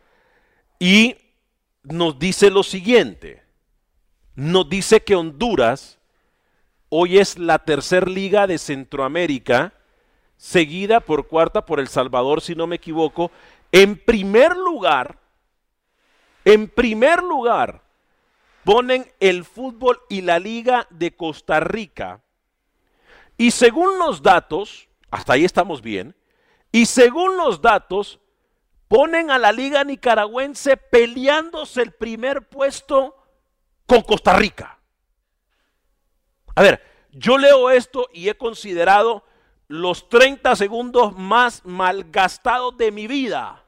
[0.78, 1.16] Y
[1.82, 3.42] nos dice lo siguiente,
[4.36, 5.98] nos dice que Honduras
[6.88, 9.74] hoy es la tercer liga de Centroamérica
[10.38, 13.30] seguida por cuarta por El Salvador, si no me equivoco.
[13.70, 15.18] En primer lugar,
[16.46, 17.82] en primer lugar,
[18.64, 22.22] ponen el fútbol y la liga de Costa Rica.
[23.36, 26.16] Y según los datos, hasta ahí estamos bien,
[26.72, 28.20] y según los datos,
[28.88, 33.16] ponen a la liga nicaragüense peleándose el primer puesto
[33.86, 34.78] con Costa Rica.
[36.54, 39.24] A ver, yo leo esto y he considerado
[39.68, 43.62] los 30 segundos más malgastados de mi vida.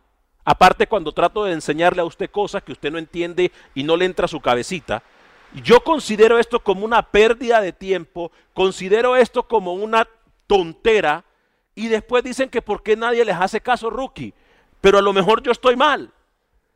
[0.44, 4.06] Aparte cuando trato de enseñarle a usted cosas que usted no entiende y no le
[4.06, 5.02] entra a su cabecita.
[5.62, 10.08] Yo considero esto como una pérdida de tiempo, considero esto como una
[10.46, 11.24] tontera
[11.74, 14.32] y después dicen que por qué nadie les hace caso, rookie.
[14.80, 16.10] Pero a lo mejor yo estoy mal.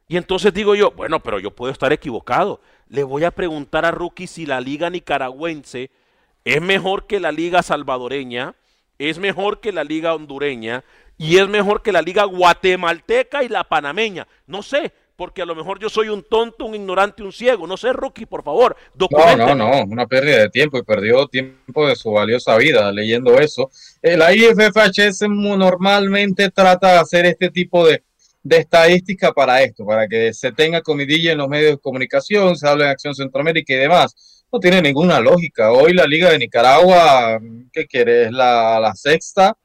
[0.06, 2.60] Y entonces digo yo, bueno, pero yo puedo estar equivocado.
[2.88, 5.90] Le voy a preguntar a rookie si la liga nicaragüense
[6.44, 8.54] es mejor que la liga salvadoreña,
[8.98, 10.84] es mejor que la liga hondureña
[11.16, 14.26] y es mejor que la liga guatemalteca y la panameña.
[14.46, 17.66] No sé, porque a lo mejor yo soy un tonto, un ignorante, un ciego.
[17.66, 18.76] No sé, Rookie, por favor.
[19.10, 23.38] No, no, no, una pérdida de tiempo y perdió tiempo de su valiosa vida leyendo
[23.38, 23.70] eso.
[24.02, 28.02] La IFFHS normalmente trata de hacer este tipo de,
[28.42, 32.68] de estadística para esto, para que se tenga comidilla en los medios de comunicación, se
[32.68, 35.72] hable en Acción Centroamérica y demás no tiene ninguna lógica.
[35.72, 37.40] Hoy la Liga de Nicaragua,
[37.72, 38.26] ¿qué quiere?
[38.26, 39.56] Es la, sexta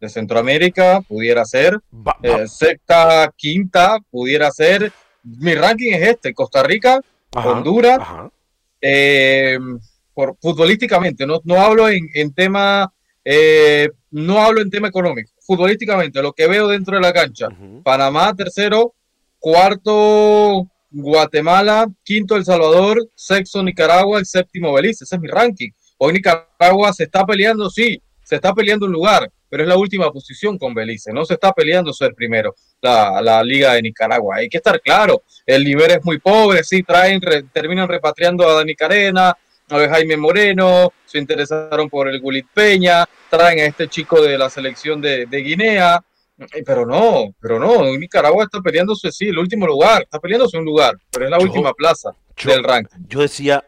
[0.00, 1.78] de Centroamérica, pudiera ser.
[2.20, 4.90] Eh, sexta, quinta, pudiera ser.
[5.22, 7.00] Mi ranking es este, Costa Rica,
[7.32, 8.00] Honduras.
[8.80, 9.56] Eh,
[10.12, 12.92] por, futbolísticamente, no, no hablo en, tema...
[13.24, 17.48] Eh, no hablo en tema económico, futbolísticamente, lo que veo dentro de la cancha.
[17.84, 18.94] Panamá, tercero,
[19.38, 25.04] cuarto, Guatemala, quinto El Salvador, sexto Nicaragua, séptimo Belice.
[25.04, 25.70] Ese es mi ranking.
[25.98, 30.10] Hoy Nicaragua se está peleando, sí, se está peleando un lugar, pero es la última
[30.10, 31.12] posición con Belice.
[31.12, 34.36] No se está peleando ser primero la, la Liga de Nicaragua.
[34.36, 37.20] Hay que estar claro, el nivel es muy pobre, sí, traen,
[37.52, 39.36] terminan repatriando a Dani Carena,
[39.70, 44.50] a Jaime Moreno, se interesaron por el Gulit Peña, traen a este chico de la
[44.50, 46.00] selección de, Guinea
[46.66, 50.96] pero no, pero no, Nicaragua está peleándose, sí, el último lugar, está peleándose un lugar,
[51.10, 52.10] pero es la última plaza
[52.44, 52.98] del ranking.
[53.08, 53.64] Yo decía,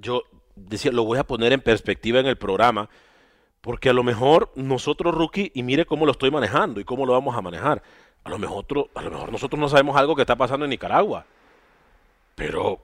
[0.00, 0.22] yo
[0.56, 2.88] decía, lo voy a poner en perspectiva en el programa,
[3.60, 7.12] porque a lo mejor nosotros, rookie, y mire cómo lo estoy manejando y cómo lo
[7.12, 7.82] vamos a manejar,
[8.24, 11.24] a lo mejor, a lo mejor nosotros no sabemos algo que está pasando en Nicaragua,
[12.34, 12.80] pero,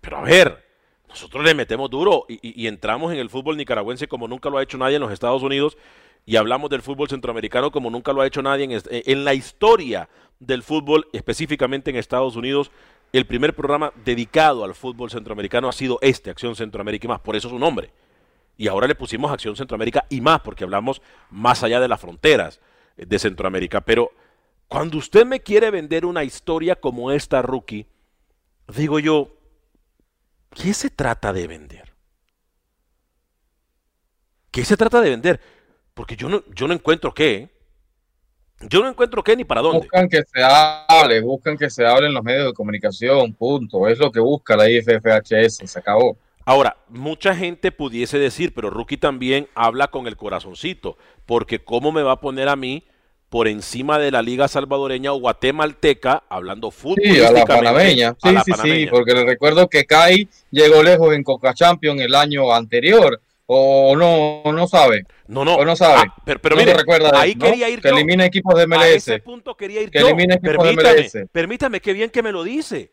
[0.00, 0.64] pero a ver,
[1.08, 4.62] nosotros le metemos duro y, y entramos en el fútbol nicaragüense como nunca lo ha
[4.62, 5.76] hecho nadie en los Estados Unidos
[6.24, 10.08] y hablamos del fútbol centroamericano como nunca lo ha hecho nadie en, en la historia
[10.38, 12.70] del fútbol, específicamente en Estados Unidos.
[13.12, 17.36] El primer programa dedicado al fútbol centroamericano ha sido este, Acción Centroamérica y más, por
[17.36, 17.90] eso su nombre.
[18.56, 22.60] Y ahora le pusimos Acción Centroamérica y más, porque hablamos más allá de las fronteras
[22.96, 23.80] de Centroamérica.
[23.80, 24.12] Pero
[24.68, 27.86] cuando usted me quiere vender una historia como esta, rookie,
[28.74, 29.36] digo yo,
[30.50, 31.92] ¿qué se trata de vender?
[34.50, 35.40] ¿Qué se trata de vender?
[35.94, 37.48] Porque yo no, yo no encuentro qué.
[38.68, 39.80] Yo no encuentro qué ni para dónde.
[39.80, 43.88] Buscan que se hable, buscan que se hable en los medios de comunicación, punto.
[43.88, 46.16] Es lo que busca la IFFHS, se acabó.
[46.44, 52.02] Ahora, mucha gente pudiese decir, pero Rookie también habla con el corazoncito, porque ¿cómo me
[52.02, 52.84] va a poner a mí
[53.28, 57.02] por encima de la liga salvadoreña o guatemalteca, hablando fútbol?
[57.02, 58.16] Sí, a la panameña.
[58.22, 62.52] Sí, sí, sí, porque le recuerdo que Kai llegó lejos en Coca Champions el año
[62.52, 63.20] anterior
[63.54, 65.04] o no, no sabe.
[65.26, 65.56] No, no.
[65.56, 66.04] O no sabe.
[66.06, 67.94] Ah, pero, pero mire, recuerda ahí quería ir que yo.
[67.94, 68.80] elimina equipos de MLS.
[68.80, 70.06] A ese punto quería ir que yo.
[70.08, 71.30] elimina equipos permítame, de MLS.
[71.30, 72.90] permítame, qué bien que me lo dice.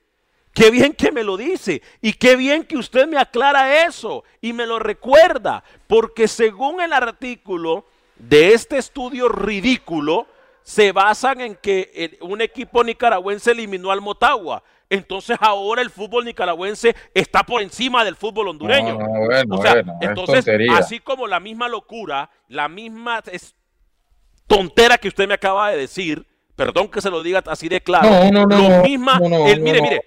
[0.54, 1.82] Qué bien que me lo dice.
[2.02, 5.64] Y qué bien que usted me aclara eso y me lo recuerda.
[5.88, 7.86] Porque según el artículo
[8.18, 10.28] de este estudio ridículo,
[10.70, 14.62] se basan en que el- un equipo nicaragüense eliminó al Motagua.
[14.88, 18.94] Entonces ahora el fútbol nicaragüense está por encima del fútbol hondureño.
[18.94, 20.46] No, no, bueno, o sea, bueno, entonces,
[20.78, 23.56] así como la misma locura, la misma es-
[24.46, 26.24] tontera que usted me acaba de decir,
[26.60, 29.46] perdón que se lo diga así de claro, No, no, no, lo misma, no, no,
[29.46, 30.02] mire, mire, mire,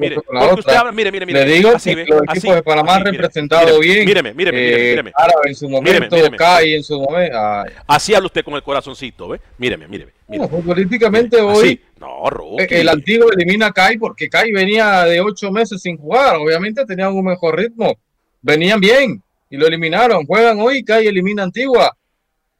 [0.00, 2.94] mire, porque usted habla, mire, mire, mire, Le digo así que los equipos de Panamá
[2.94, 4.06] han representado bien.
[4.06, 5.12] Míreme, míreme, eh, míreme.
[5.14, 6.16] Árabe en su momento.
[6.38, 7.36] Kai en su momento.
[7.38, 9.40] Ay, Así habla usted con el corazoncito, ¿ve?
[9.58, 10.12] Míreme, míreme.
[10.28, 11.78] no, futbolísticamente hoy.
[12.00, 16.36] No, eh, el antiguo elimina a Kai porque Kai venía de ocho meses sin jugar.
[16.36, 17.98] Obviamente tenían un mejor ritmo.
[18.40, 20.24] Venían bien y lo eliminaron.
[20.24, 21.94] Juegan hoy, Kai elimina a Antigua.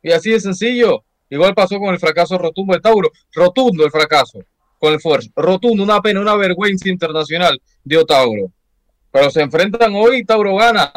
[0.02, 1.02] Y así de sencillo.
[1.32, 3.10] Igual pasó con el fracaso rotundo de Tauro.
[3.32, 4.40] Rotundo el fracaso
[4.78, 5.30] con el Force.
[5.34, 8.52] Rotundo, una pena, una vergüenza internacional dio Tauro.
[9.10, 10.92] Pero se enfrentan hoy y Tauro gana.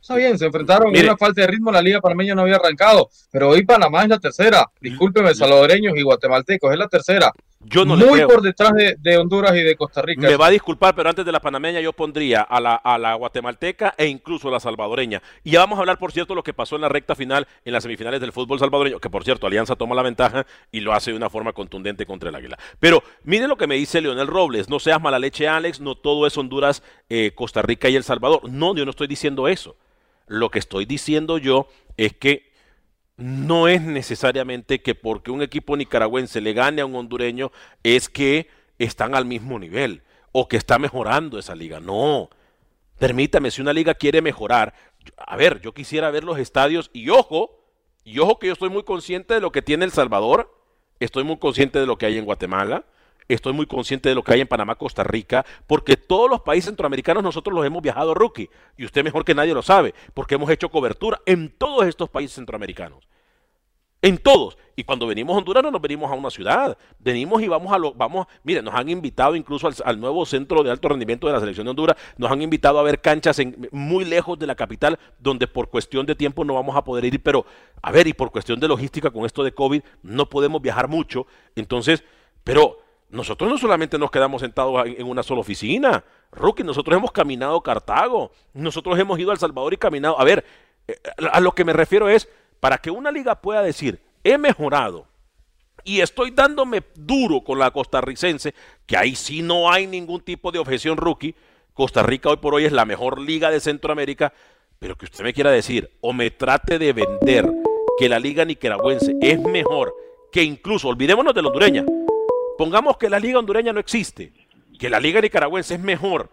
[0.00, 3.10] Está bien, se enfrentaron en una falta de ritmo, la Liga Panameña no había arrancado,
[3.32, 4.64] pero hoy Panamá es la tercera.
[4.80, 7.32] Discúlpeme, salvadoreños y guatemaltecos, es la tercera.
[7.60, 10.22] Yo no Muy por detrás de, de Honduras y de Costa Rica.
[10.22, 13.14] Me va a disculpar, pero antes de la panameña yo pondría a la, a la
[13.14, 15.20] guatemalteca e incluso a la salvadoreña.
[15.42, 17.72] Y ya vamos a hablar, por cierto, lo que pasó en la recta final, en
[17.72, 21.10] las semifinales del fútbol salvadoreño, que por cierto, Alianza toma la ventaja y lo hace
[21.10, 22.58] de una forma contundente contra el Águila.
[22.78, 26.28] Pero mire lo que me dice Leonel Robles, no seas mala leche, Alex, no todo
[26.28, 28.48] es Honduras, eh, Costa Rica y El Salvador.
[28.48, 29.74] No, yo no estoy diciendo eso.
[30.28, 32.47] Lo que estoy diciendo yo es que
[33.18, 37.50] no es necesariamente que porque un equipo nicaragüense le gane a un hondureño
[37.82, 38.48] es que
[38.78, 41.80] están al mismo nivel o que está mejorando esa liga.
[41.80, 42.30] No.
[42.98, 44.72] Permítame, si una liga quiere mejorar,
[45.16, 47.58] a ver, yo quisiera ver los estadios y ojo,
[48.04, 50.56] y ojo que yo estoy muy consciente de lo que tiene El Salvador,
[51.00, 52.84] estoy muy consciente de lo que hay en Guatemala,
[53.34, 56.66] estoy muy consciente de lo que hay en Panamá, Costa Rica, porque todos los países
[56.66, 60.50] centroamericanos nosotros los hemos viajado rookie, y usted mejor que nadie lo sabe, porque hemos
[60.50, 63.08] hecho cobertura en todos estos países centroamericanos.
[64.00, 64.56] En todos.
[64.76, 66.78] Y cuando venimos a Honduras no nos venimos a una ciudad.
[67.00, 70.70] Venimos y vamos a lo, vamos, mire, nos han invitado incluso al, nuevo centro de
[70.70, 73.40] alto rendimiento de la selección de Honduras, nos han invitado a ver canchas
[73.72, 77.20] muy lejos de la capital, donde por cuestión de tiempo no vamos a poder ir,
[77.20, 77.44] pero
[77.82, 81.26] a ver, y por cuestión de logística con esto de COVID, no podemos viajar mucho.
[81.56, 82.04] Entonces,
[82.44, 82.78] pero
[83.10, 88.32] nosotros no solamente nos quedamos sentados en, una sola oficina, Rookie, nosotros hemos caminado Cartago,
[88.52, 90.20] nosotros hemos ido a El Salvador y caminado.
[90.20, 90.44] A ver,
[90.86, 90.96] eh,
[91.32, 92.28] a lo que me refiero es,
[92.60, 95.06] para que una liga pueda decir, he mejorado
[95.84, 98.54] y estoy dándome duro con la costarricense,
[98.86, 101.34] que ahí sí no hay ningún tipo de objeción rookie,
[101.72, 104.32] Costa Rica hoy por hoy es la mejor liga de Centroamérica,
[104.78, 107.50] pero que usted me quiera decir o me trate de vender
[107.98, 109.94] que la liga nicaragüense es mejor
[110.30, 111.84] que incluso, olvidémonos de la hondureña,
[112.58, 114.32] pongamos que la liga hondureña no existe,
[114.78, 116.30] que la liga nicaragüense es mejor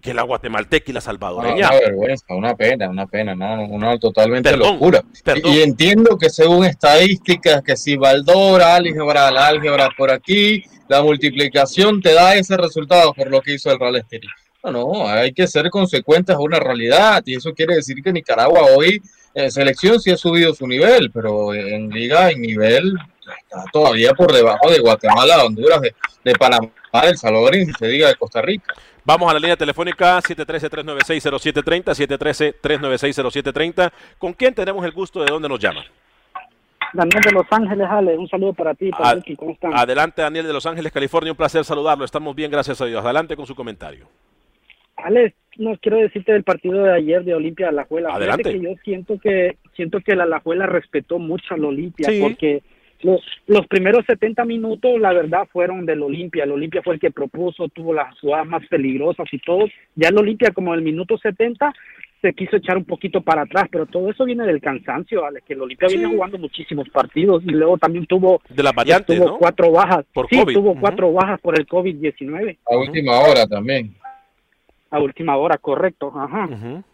[0.00, 1.68] que la guatemalteca y la salvadoreña.
[1.68, 5.02] una vergüenza, una pena, una pena, no, una totalmente Perdón, locura.
[5.24, 5.52] perdón.
[5.52, 11.02] Y, y entiendo que según estadísticas, que si Baldora, álgebra, la álgebra por aquí, la
[11.02, 14.28] multiplicación te da ese resultado por lo que hizo el Real Estelí.
[14.64, 18.62] No, no, hay que ser consecuentes a una realidad y eso quiere decir que Nicaragua
[18.76, 19.00] hoy,
[19.34, 22.94] en selección sí ha subido su nivel, pero en liga, en nivel,
[23.38, 26.68] está todavía por debajo de Guatemala, Honduras, de, de Panamá,
[27.02, 28.74] de El Salvador y se diga de Costa Rica.
[29.04, 31.94] Vamos a la línea telefónica 713-396-0730,
[32.62, 33.90] 713-396-0730.
[34.18, 35.84] ¿Con quién tenemos el gusto de dónde nos llama?
[36.92, 39.76] Daniel de Los Ángeles, Ale, un saludo para ti, para A- Ricky, ¿cómo están?
[39.76, 41.32] Adelante, Daniel de Los Ángeles, California.
[41.32, 42.04] Un placer saludarlo.
[42.04, 43.04] Estamos bien, gracias a Dios.
[43.04, 44.06] Adelante con su comentario.
[44.96, 48.14] Ale, no quiero decirte del partido de ayer de Olimpia de la Juela.
[48.14, 48.44] Adelante.
[48.44, 52.20] Fíjate que yo siento que siento que la Alajuela respetó mucho al Olimpia Sí.
[52.22, 52.62] porque
[53.02, 56.44] los, los primeros 70 minutos, la verdad, fueron del Olimpia.
[56.44, 59.66] El Olimpia fue el que propuso, tuvo las jugadas más peligrosas y todo.
[59.94, 61.72] Ya el Olimpia, como el minuto 70,
[62.20, 65.52] se quiso echar un poquito para atrás, pero todo eso viene del cansancio, Ale, que
[65.54, 69.38] el Olimpia viene jugando muchísimos partidos y luego también tuvo, De las variantes, tuvo ¿no?
[69.38, 70.04] cuatro bajas.
[70.12, 70.54] Por sí, COVID.
[70.54, 73.94] tuvo cuatro bajas por el COVID-19 A última hora también.
[74.90, 76.12] A última hora, correcto.
[76.16, 76.48] Ajá.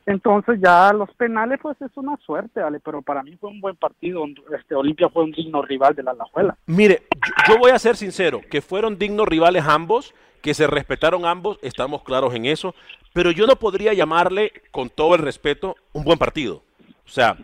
[0.07, 3.77] Entonces ya los penales pues es una suerte, Ale, pero para mí fue un buen
[3.77, 4.25] partido.
[4.59, 6.57] Este Olimpia fue un digno rival de la Alajuela.
[6.67, 11.25] Mire, yo, yo voy a ser sincero, que fueron dignos rivales ambos, que se respetaron
[11.25, 12.75] ambos, estamos claros en eso,
[13.13, 16.63] pero yo no podría llamarle, con todo el respeto, un buen partido.
[17.07, 17.37] O sea,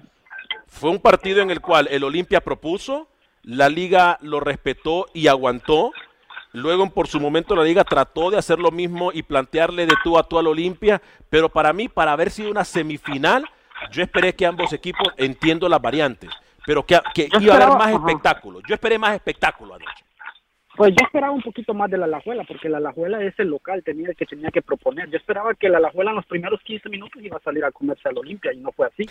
[0.67, 3.09] fue un partido en el cual el Olimpia propuso,
[3.43, 5.93] la liga lo respetó y aguantó.
[6.53, 10.19] Luego, por su momento, la liga trató de hacer lo mismo y plantearle de tú
[10.19, 13.45] a tú al Olimpia, pero para mí, para haber sido una semifinal,
[13.93, 16.31] yo esperé que ambos equipos, entiendo las variantes,
[16.67, 17.01] pero que,
[17.41, 17.97] iba a haber más ajá.
[17.97, 18.61] espectáculo.
[18.69, 20.05] Yo esperé más espectáculo anoche.
[20.77, 23.83] Pues yo esperaba un poquito más de la Alajuela, porque la Alajuela es el local,
[23.85, 25.11] tenía el que tenía que proponer.
[25.11, 28.09] Yo esperaba que la Alajuela en los primeros 15 minutos iba a salir a comerse
[28.09, 29.09] al Olimpia y no fue así.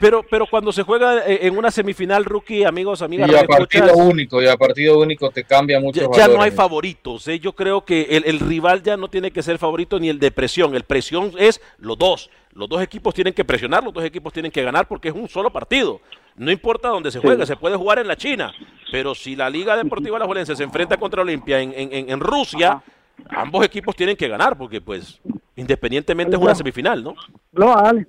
[0.00, 3.94] Pero, pero cuando se juega eh, en una semifinal, rookie, amigos, amigas, Y a partido
[3.96, 6.10] único, y a partido único te cambia mucho.
[6.12, 7.26] ya, ya no hay favoritos.
[7.28, 7.40] ¿eh?
[7.40, 10.30] Yo creo que el, el rival ya no tiene que ser favorito ni el de
[10.30, 10.74] presión.
[10.76, 12.30] El presión es los dos.
[12.52, 15.28] Los dos equipos tienen que presionar, los dos equipos tienen que ganar porque es un
[15.28, 16.00] solo partido.
[16.36, 17.26] No importa dónde se Sí.
[17.26, 18.52] juegue, se puede jugar en la China.
[18.92, 22.82] Pero si la Liga Deportiva Alajuelense se enfrenta contra Olimpia en, en- en- en Rusia,
[23.30, 25.20] ambos equipos tienen que ganar porque, pues,
[25.56, 27.14] independientemente es una semifinal, ¿no?
[27.52, 28.06] No, Ale.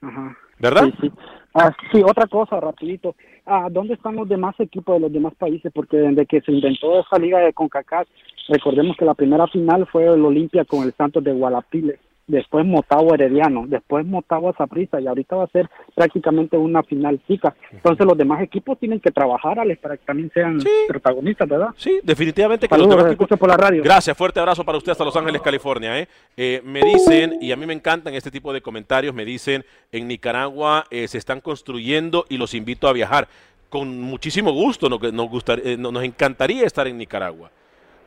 [0.00, 0.36] Ajá.
[0.62, 0.84] ¿Verdad?
[0.84, 1.12] Sí, sí.
[1.54, 3.16] Ah, sí, otra cosa, rapidito.
[3.44, 5.70] Ah, ¿Dónde están los demás equipos de los demás países?
[5.74, 8.08] Porque desde que se inventó esa liga de CONCACAF,
[8.48, 13.14] recordemos que la primera final fue el Olimpia con el Santos de Gualapiles, después Motagua
[13.14, 17.54] Herediano, después Motagua Saprissa y ahorita va a ser prácticamente una final chica.
[17.70, 20.58] Entonces los demás equipos tienen que trabajar, Alex, para que también sean
[20.88, 21.68] protagonistas, ¿verdad?
[21.76, 23.82] Sí, definitivamente que Saludos, los demás escucho equipos- por la radio.
[23.82, 25.98] Gracias, fuerte abrazo para usted hasta Los Ángeles, California.
[25.98, 26.08] ¿eh?
[26.36, 30.08] Eh, me dicen, y a mí me encantan este tipo de comentarios, me dicen, en
[30.08, 33.28] Nicaragua eh, se están construyendo y los invito a viajar.
[33.68, 37.50] Con muchísimo gusto, nos, nos, gustar- eh, no- nos encantaría estar en Nicaragua.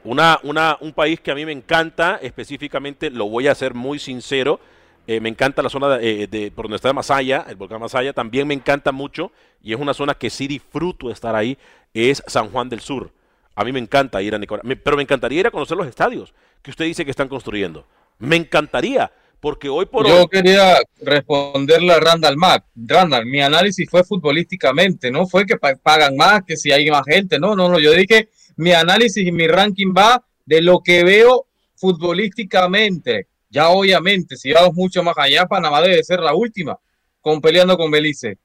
[0.05, 3.97] Una, una, un país que a mí me encanta, específicamente, lo voy a ser muy
[3.99, 4.59] sincero,
[5.07, 8.13] eh, me encanta la zona de, eh, de- por donde está Masaya, el volcán Masaya,
[8.13, 9.31] también me encanta mucho
[9.63, 11.57] y es una zona que sí disfruto estar ahí,
[11.93, 13.11] es San Juan del Sur.
[13.55, 15.87] A mí me encanta ir a Nicaragua, Me- pero me encantaría ir a conocer los
[15.87, 17.85] estadios que usted dice que están construyendo.
[18.19, 20.27] Me encantaría, porque hoy por Yo hoy...
[20.31, 22.65] quería responderle a Randall Mack.
[22.75, 27.03] Randall, mi análisis fue futbolísticamente, no fue que pa- pagan más, que si hay más
[27.05, 27.79] gente, no, no, no.
[27.79, 33.27] Yo dije, mi análisis y mi ranking va de lo que veo futbolísticamente.
[33.49, 36.77] Ya obviamente, si vamos mucho más allá, Panamá debe ser la última,
[37.21, 38.37] con peleando con Belice.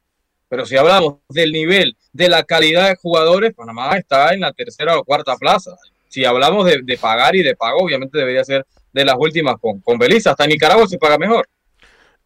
[0.49, 4.99] Pero si hablamos del nivel, de la calidad de jugadores, Panamá está en la tercera
[4.99, 5.77] o cuarta plaza.
[6.09, 9.97] Si hablamos de, pagar y de pago, obviamente debería ser de las últimas con, con
[9.97, 10.29] Belice.
[10.29, 11.49] Hasta Nicaragua se paga mejor.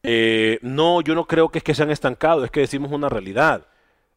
[0.03, 3.09] Eh, no, yo no creo que es que se han estancado, es que decimos una
[3.09, 3.67] realidad.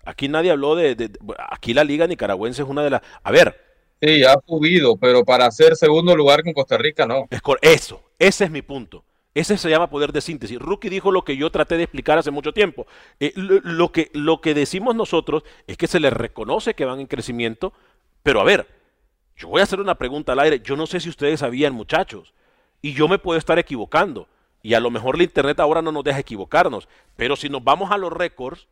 [0.08, 3.02] Aquí nadie habló de, de- de- Aquí la liga nicaragüense es una de las...
[3.24, 3.66] A ver,
[4.00, 7.28] Sí, ha subido, pero para ser segundo lugar con Costa Rica no.
[7.62, 9.04] Eso, ese es mi punto.
[9.34, 10.60] Ese se llama poder de síntesis.
[10.60, 12.86] Rookie dijo lo que yo traté de explicar hace mucho tiempo.
[13.20, 17.00] Eh, lo, lo que, lo que decimos nosotros es que se les reconoce que van
[17.00, 17.74] en crecimiento,
[18.22, 18.68] pero a ver,
[19.36, 20.60] yo voy a hacer una pregunta al aire.
[20.60, 22.34] Yo no sé si ustedes sabían, muchachos,
[22.84, 24.28] y yo me puedo estar equivocando,
[24.62, 27.92] y a lo mejor la internet ahora no nos deja equivocarnos, pero si nos vamos
[27.92, 28.68] a los récords,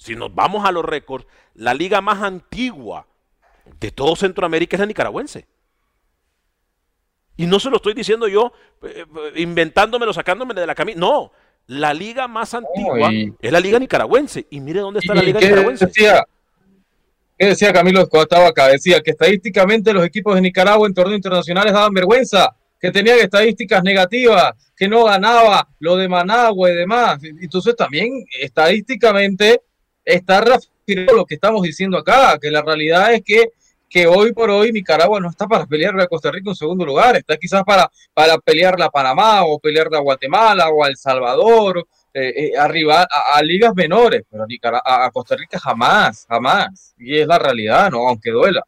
[0.00, 3.06] si nos vamos a los récords, la liga más antigua
[3.78, 5.46] de todo Centroamérica es la nicaragüense.
[7.36, 8.50] Y no se lo estoy diciendo yo
[8.82, 10.98] eh, eh, inventándomelo, sacándomelo de la camisa.
[10.98, 11.32] No,
[11.66, 14.46] la liga más antigua y- es la liga nicaragüense.
[14.48, 15.86] Y mire dónde está ¿Y la liga qué nicaragüense.
[15.86, 16.24] decía?
[17.38, 18.68] ¿Qué decía Camilo cuando estaba acá?
[18.68, 23.82] Decía que estadísticamente los equipos de Nicaragua en torneos internacionales daban vergüenza, que tenían estadísticas
[23.82, 27.18] negativas, que no ganaba lo de Managua y demás.
[27.22, 29.60] Entonces también estadísticamente
[30.04, 33.44] está reafirmando lo que estamos diciendo acá, que la realidad es que,
[33.88, 37.16] que hoy por hoy Nicaragua no está para pelearle a Costa Rica en segundo lugar,
[37.16, 41.86] está quizás para, para pelearle a Panamá o pelearle a Guatemala o a El Salvador,
[42.12, 46.26] eh, eh, a, rival- a, ligas menores, pero a, Nicara- a- a Costa Rica jamás,
[46.28, 46.94] jamás.
[46.98, 48.08] Y es la realidad, ¿no?
[48.08, 48.62] Aunque duela.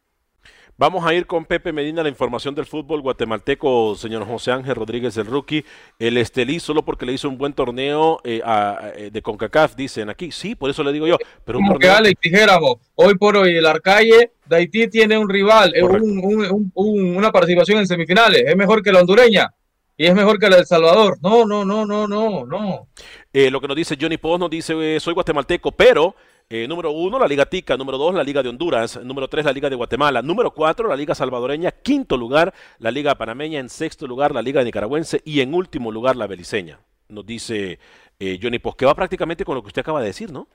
[0.75, 5.15] Vamos a ir con Pepe Medina, la información del fútbol guatemalteco, señor José Ángel Rodríguez,
[5.17, 5.63] el rookie.
[5.99, 10.09] El Estelí, solo porque le hizo un buen torneo eh, a- eh, de CONCACAF, dicen
[10.09, 10.31] aquí.
[10.31, 11.17] Sí, por eso le digo yo.
[11.45, 15.73] Pero un que Alex dijéramos, hoy por hoy el Arcalle de Haití tiene un rival,
[15.75, 19.53] eh, un- un- un- un- una participación en semifinales, es mejor que la hondureña
[19.95, 21.19] y es mejor que la del Salvador.
[21.21, 22.87] No, no, no, no, no, no.
[23.31, 26.15] Eh, lo que nos dice Johnny Post nos dice, eh, soy guatemalteco, pero
[26.49, 27.75] eh, número uno, la Liga Tica.
[27.77, 28.99] Número dos, la Liga de Honduras.
[29.03, 30.21] Número tres, la Liga de Guatemala.
[30.21, 31.71] Número cuatro, la Liga Salvadoreña.
[31.71, 33.59] Quinto lugar, la Liga Panameña.
[33.59, 35.21] En sexto lugar, la Liga Nicaragüense.
[35.25, 36.79] Y en último lugar, la Beliceña.
[37.09, 37.79] Nos dice
[38.19, 40.47] eh, Johnny Post, que va prácticamente con lo que usted acaba de decir, ¿no?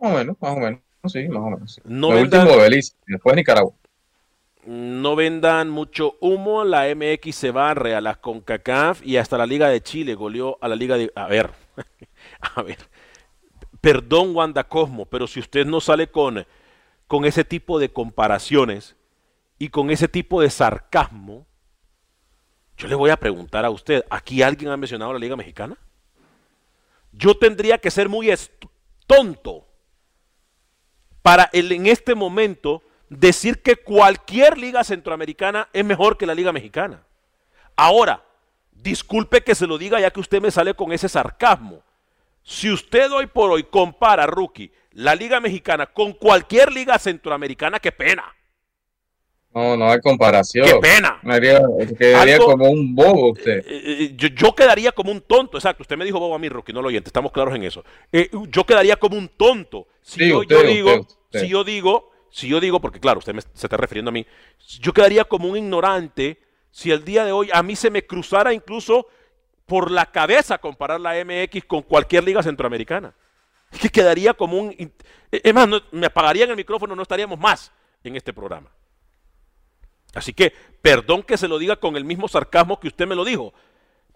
[0.00, 0.80] Más o menos, más o menos.
[1.06, 1.80] Sí, más o menos.
[1.84, 3.72] No Lo vendan- último Belice, después Nicaragua.
[4.66, 6.64] No vendan mucho humo.
[6.64, 10.68] La MX se barre a las CONCACAF y hasta la Liga de Chile goleó a
[10.68, 11.12] la Liga de.
[11.14, 11.50] A ver,
[12.40, 12.78] a ver.
[13.84, 16.46] Perdón, Wanda Cosmo, pero si usted no sale con,
[17.06, 18.96] con ese tipo de comparaciones
[19.58, 21.46] y con ese tipo de sarcasmo,
[22.78, 25.76] yo le voy a preguntar a usted: ¿aquí alguien ha mencionado la Liga Mexicana?
[27.12, 28.32] Yo tendría que ser muy
[29.06, 29.66] tonto
[31.20, 37.04] para en este momento decir que cualquier liga centroamericana es mejor que la liga mexicana.
[37.76, 38.24] Ahora,
[38.72, 41.82] disculpe que se lo diga ya que usted me sale con ese sarcasmo.
[42.46, 47.90] Si usted hoy por hoy compara, rookie, la liga mexicana con cualquier liga centroamericana, qué
[47.90, 48.22] pena.
[49.54, 50.66] No, no hay comparación.
[50.66, 51.18] Qué pena.
[51.22, 51.62] Me haría-
[51.98, 53.58] quedaría Algo- como un bobo usted.
[53.66, 55.82] Eh, eh, yo, yo quedaría como un tonto, exacto.
[55.84, 57.84] Usted me dijo bobo a mí, Rookie, no lo oyente, estamos claros en eso.
[58.12, 59.86] Eh, yo quedaría como un tonto.
[60.02, 61.40] Si Sí, yo, usted, yo usted, digo, usted.
[61.40, 64.26] si yo digo, si yo digo, porque claro, usted me- se está refiriendo a mí,
[64.80, 66.38] yo quedaría como un ignorante
[66.72, 69.06] si el día de hoy a mí se me cruzara incluso
[69.66, 73.14] por la cabeza comparar la MX con cualquier liga centroamericana.
[73.72, 74.70] Es que quedaría como un...
[74.72, 74.90] eh,
[75.30, 78.70] Es más, me apagarían el micrófono, no estaríamos más en este programa.
[80.14, 83.24] Así que, perdón que se lo diga con el mismo sarcasmo que usted me lo
[83.24, 83.52] dijo,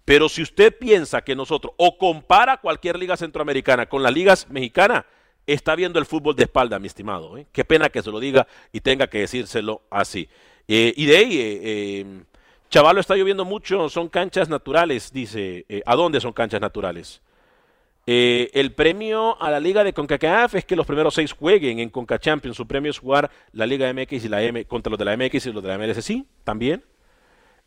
[0.04, 5.04] pero si usted piensa que nosotros o compara cualquier liga centroamericana con las ligas mexicanas,
[5.46, 7.36] está viendo el fútbol de espalda, mi estimado.
[7.36, 7.46] ¿eh?
[7.52, 10.28] Qué pena que se lo diga y tenga que decírselo así.
[10.68, 12.22] Eh, y de ahí, eh, eh,
[12.70, 15.64] Chavalo está lloviendo mucho, son canchas naturales, dice.
[15.68, 17.22] eh, ¿A dónde son canchas naturales?
[18.06, 21.90] Eh, el premio a la liga de CONCACAF es que los primeros seis jueguen en
[21.90, 22.56] CONCA Champions.
[22.56, 25.46] Su premio es jugar la Liga MX y la M contra los de la MX
[25.46, 26.82] y los de la MLS, sí, también.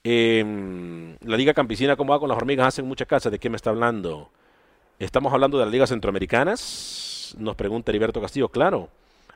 [0.04, 2.68] Eh, la Liga Campesina, ¿cómo va con las hormigas?
[2.68, 3.32] Hacen muchas casas.
[3.32, 4.32] ¿De qué me está hablando?
[4.98, 7.36] Estamos hablando de las ligas centroamericanas.
[7.38, 8.90] Nos pregunta Heriberto Castillo, claro.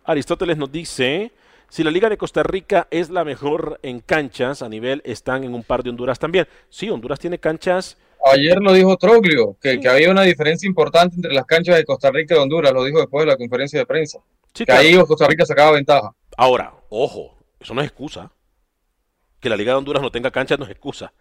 [0.04, 1.32] Aristóteles nos dice,
[1.70, 5.54] si la Liga de Costa Rica es la mejor en canchas, a nivel están en
[5.54, 6.48] un par de Honduras también.
[6.70, 11.32] Sí, Honduras tiene canchas Ayer lo dijo Troglio, que, que había una diferencia importante entre
[11.32, 14.20] las canchas de Costa Rica y Honduras, lo dijo después de la conferencia de prensa.
[14.52, 14.82] Sí, que claro.
[14.82, 16.12] ahí Costa Rica sacaba ventaja.
[16.36, 18.32] Ahora, ojo, eso no es excusa.
[19.40, 21.14] Que la Liga de Honduras no tenga cancha no es excusa.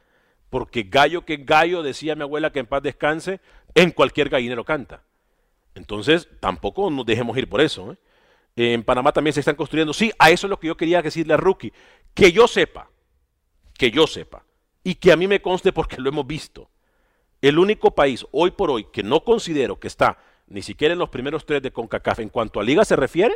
[0.49, 3.40] Porque gallo que gallo, decía mi abuela que en paz descanse,
[3.74, 5.03] en cualquier gallinero canta.
[5.74, 7.92] Entonces, tampoco nos dejemos ir por eso.
[7.92, 7.97] ¿eh?
[8.57, 9.92] En Panamá también se están construyendo.
[9.92, 11.72] Sí, a eso es lo que yo quería decirle a Rookie.
[12.14, 12.88] Que yo sepa,
[13.76, 14.44] que yo sepa,
[14.84, 16.70] y que a mí me conste porque lo hemos visto.
[17.42, 21.09] El único país hoy por hoy que no considero que está ni siquiera en los
[21.09, 23.34] primeros tres de CONCACAF en cuanto a liga se refiere,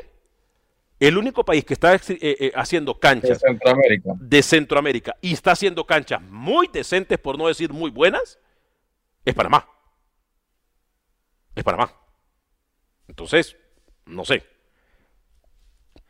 [1.00, 4.12] el único país que está eh, eh, haciendo De canchas Centroamérica.
[4.18, 8.38] de Centroamérica y está haciendo canchas muy decentes, por no decir muy buenas,
[9.24, 9.68] es Panamá.
[11.54, 11.92] Es Panamá.
[13.06, 13.56] Entonces,
[14.06, 14.44] no sé.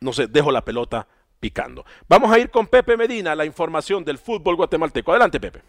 [0.01, 1.07] No sé, dejo la pelota
[1.39, 1.85] picando.
[2.07, 5.11] Vamos a ir con Pepe Medina, la información del fútbol guatemalteco.
[5.11, 5.61] Adelante, Pepe.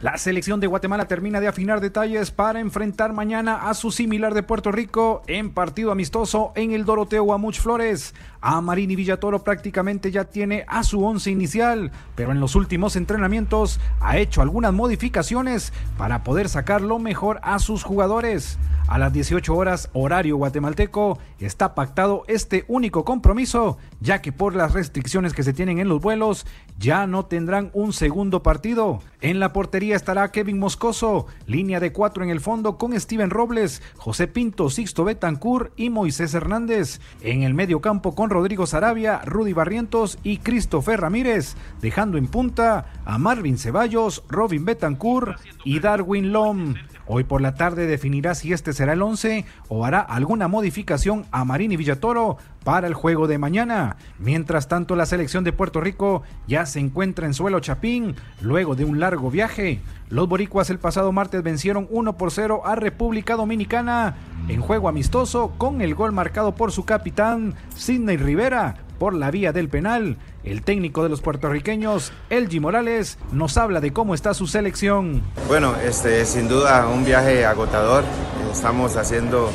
[0.00, 4.44] La selección de Guatemala termina de afinar detalles para enfrentar mañana a su similar de
[4.44, 8.14] Puerto Rico en partido amistoso en el Doroteo Guamuch Flores.
[8.40, 13.80] A Marini Villatoro prácticamente ya tiene a su once inicial, pero en los últimos entrenamientos
[13.98, 18.56] ha hecho algunas modificaciones para poder sacar lo mejor a sus jugadores.
[18.86, 24.72] A las 18 horas horario guatemalteco está pactado este único compromiso, ya que por las
[24.72, 26.46] restricciones que se tienen en los vuelos
[26.78, 29.00] ya no tendrán un segundo partido.
[29.20, 33.82] En la portería estará Kevin Moscoso, línea de cuatro en el fondo con Steven Robles,
[33.96, 37.00] José Pinto, Sixto Betancourt y Moisés Hernández.
[37.20, 42.92] En el medio campo con Rodrigo Sarabia, Rudy Barrientos y Christopher Ramírez, dejando en punta
[43.04, 46.74] a Marvin Ceballos, Robin Betancourt y Darwin Lom.
[47.10, 51.42] Hoy por la tarde definirá si este será el 11 o hará alguna modificación a
[51.46, 53.96] Marini Villatoro para el juego de mañana.
[54.18, 58.84] Mientras tanto, la selección de Puerto Rico ya se encuentra en suelo chapín luego de
[58.84, 59.80] un largo viaje.
[60.10, 64.16] Los boricuas el pasado martes vencieron 1 por 0 a República Dominicana
[64.48, 69.52] en juego amistoso con el gol marcado por su capitán Sidney Rivera por la vía
[69.52, 70.16] del penal.
[70.44, 75.22] El técnico de los puertorriqueños, Elgi Morales, nos habla de cómo está su selección.
[75.46, 78.04] Bueno, este, sin duda un viaje agotador.
[78.52, 79.50] Estamos haciendo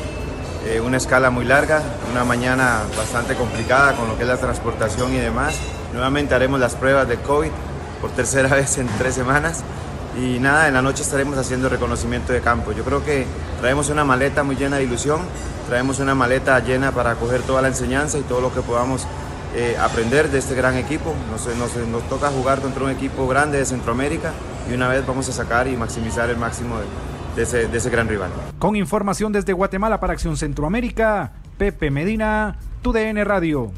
[0.65, 1.81] eh, una escala muy larga,
[2.11, 5.59] una mañana bastante complicada con lo que es la transportación y demás.
[5.93, 7.51] Nuevamente haremos las pruebas de COVID
[8.01, 9.63] por tercera vez en tres semanas.
[10.17, 12.71] y nada, en la noche estaremos haciendo reconocimiento de campo.
[12.71, 13.25] Yo creo que
[13.59, 15.21] traemos una maleta muy llena de ilusión,
[15.67, 19.07] traemos una maleta llena para coger toda la enseñanza y todo lo que podamos
[19.55, 21.13] eh, aprender de este gran equipo.
[21.31, 24.33] Nos, nos, nos, toca jugar contra un equipo grande de Centroamérica
[24.69, 26.75] y una vez vamos a sacar y maximizar el máximo
[27.35, 28.31] de, ese, de ese gran rival.
[28.59, 33.71] Con información desde Guatemala para Acción Centroamérica, Pepe Medina, TUDN Radio.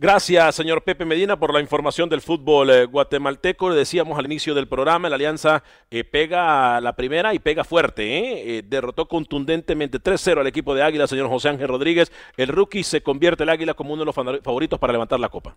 [0.00, 3.68] Gracias, señor Pepe Medina, por la información del fútbol eh, guatemalteco.
[3.68, 8.58] Le decíamos al inicio del programa, la Alianza eh, pega la primera y pega fuerte.
[8.58, 8.62] ¿eh?
[8.64, 12.12] derrotó contundentemente 3-0 al equipo de Águila, señor José Ángel Rodríguez.
[12.36, 15.56] El rookie se convierte el Águila como uno de los favoritos para levantar la copa.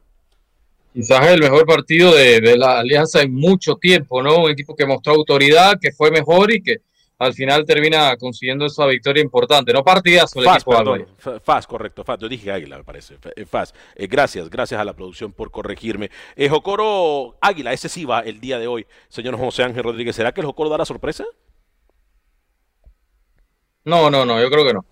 [0.91, 4.45] Quizás el mejor partido de la Alianza en mucho tiempo, ¿no?
[4.45, 6.77] Un equipo que mostró autoridad, que fue mejor y que
[7.21, 9.71] al final termina consiguiendo esa victoria importante.
[9.71, 11.07] No partidazo el Faz, perdón,
[11.43, 12.19] Faz, correcto, Faz.
[12.19, 13.17] Yo dije Águila, me parece.
[13.47, 13.73] Faz.
[13.95, 16.09] Eh, gracias, gracias a la producción por corregirme.
[16.35, 20.15] Eh, Jocoro Águila, ese sí va el día de hoy, señor José Ángel Rodríguez.
[20.15, 21.25] ¿Será que el Jocoro da la sorpresa?
[23.83, 24.85] No, no, no, yo creo que no.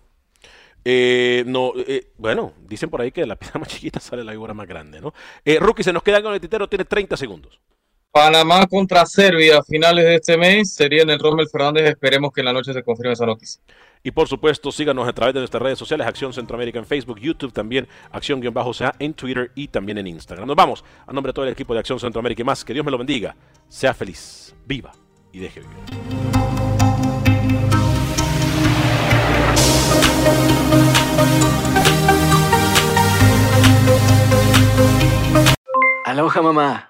[0.84, 4.32] Eh, no, eh, bueno, dicen por ahí que de la pieza más chiquita sale la
[4.32, 5.12] figura más grande, ¿no?
[5.44, 7.60] Eh, Rookie, se nos queda con el titero, tiene 30 segundos.
[8.12, 11.88] Panamá contra Serbia a finales de este mes sería en el Rommel Fernández.
[11.90, 13.62] Esperemos que en la noche se confirme esa noticia.
[14.02, 17.52] Y por supuesto, síganos a través de nuestras redes sociales, Acción Centroamérica en Facebook, YouTube,
[17.52, 20.48] también Acción-sea en Twitter y también en Instagram.
[20.48, 20.84] Nos vamos.
[21.06, 22.98] A nombre de todo el equipo de Acción Centroamérica y más, que Dios me lo
[22.98, 23.36] bendiga.
[23.68, 24.90] Sea feliz, viva
[25.32, 25.76] y deje vivir.
[36.04, 36.89] Aloha mamá.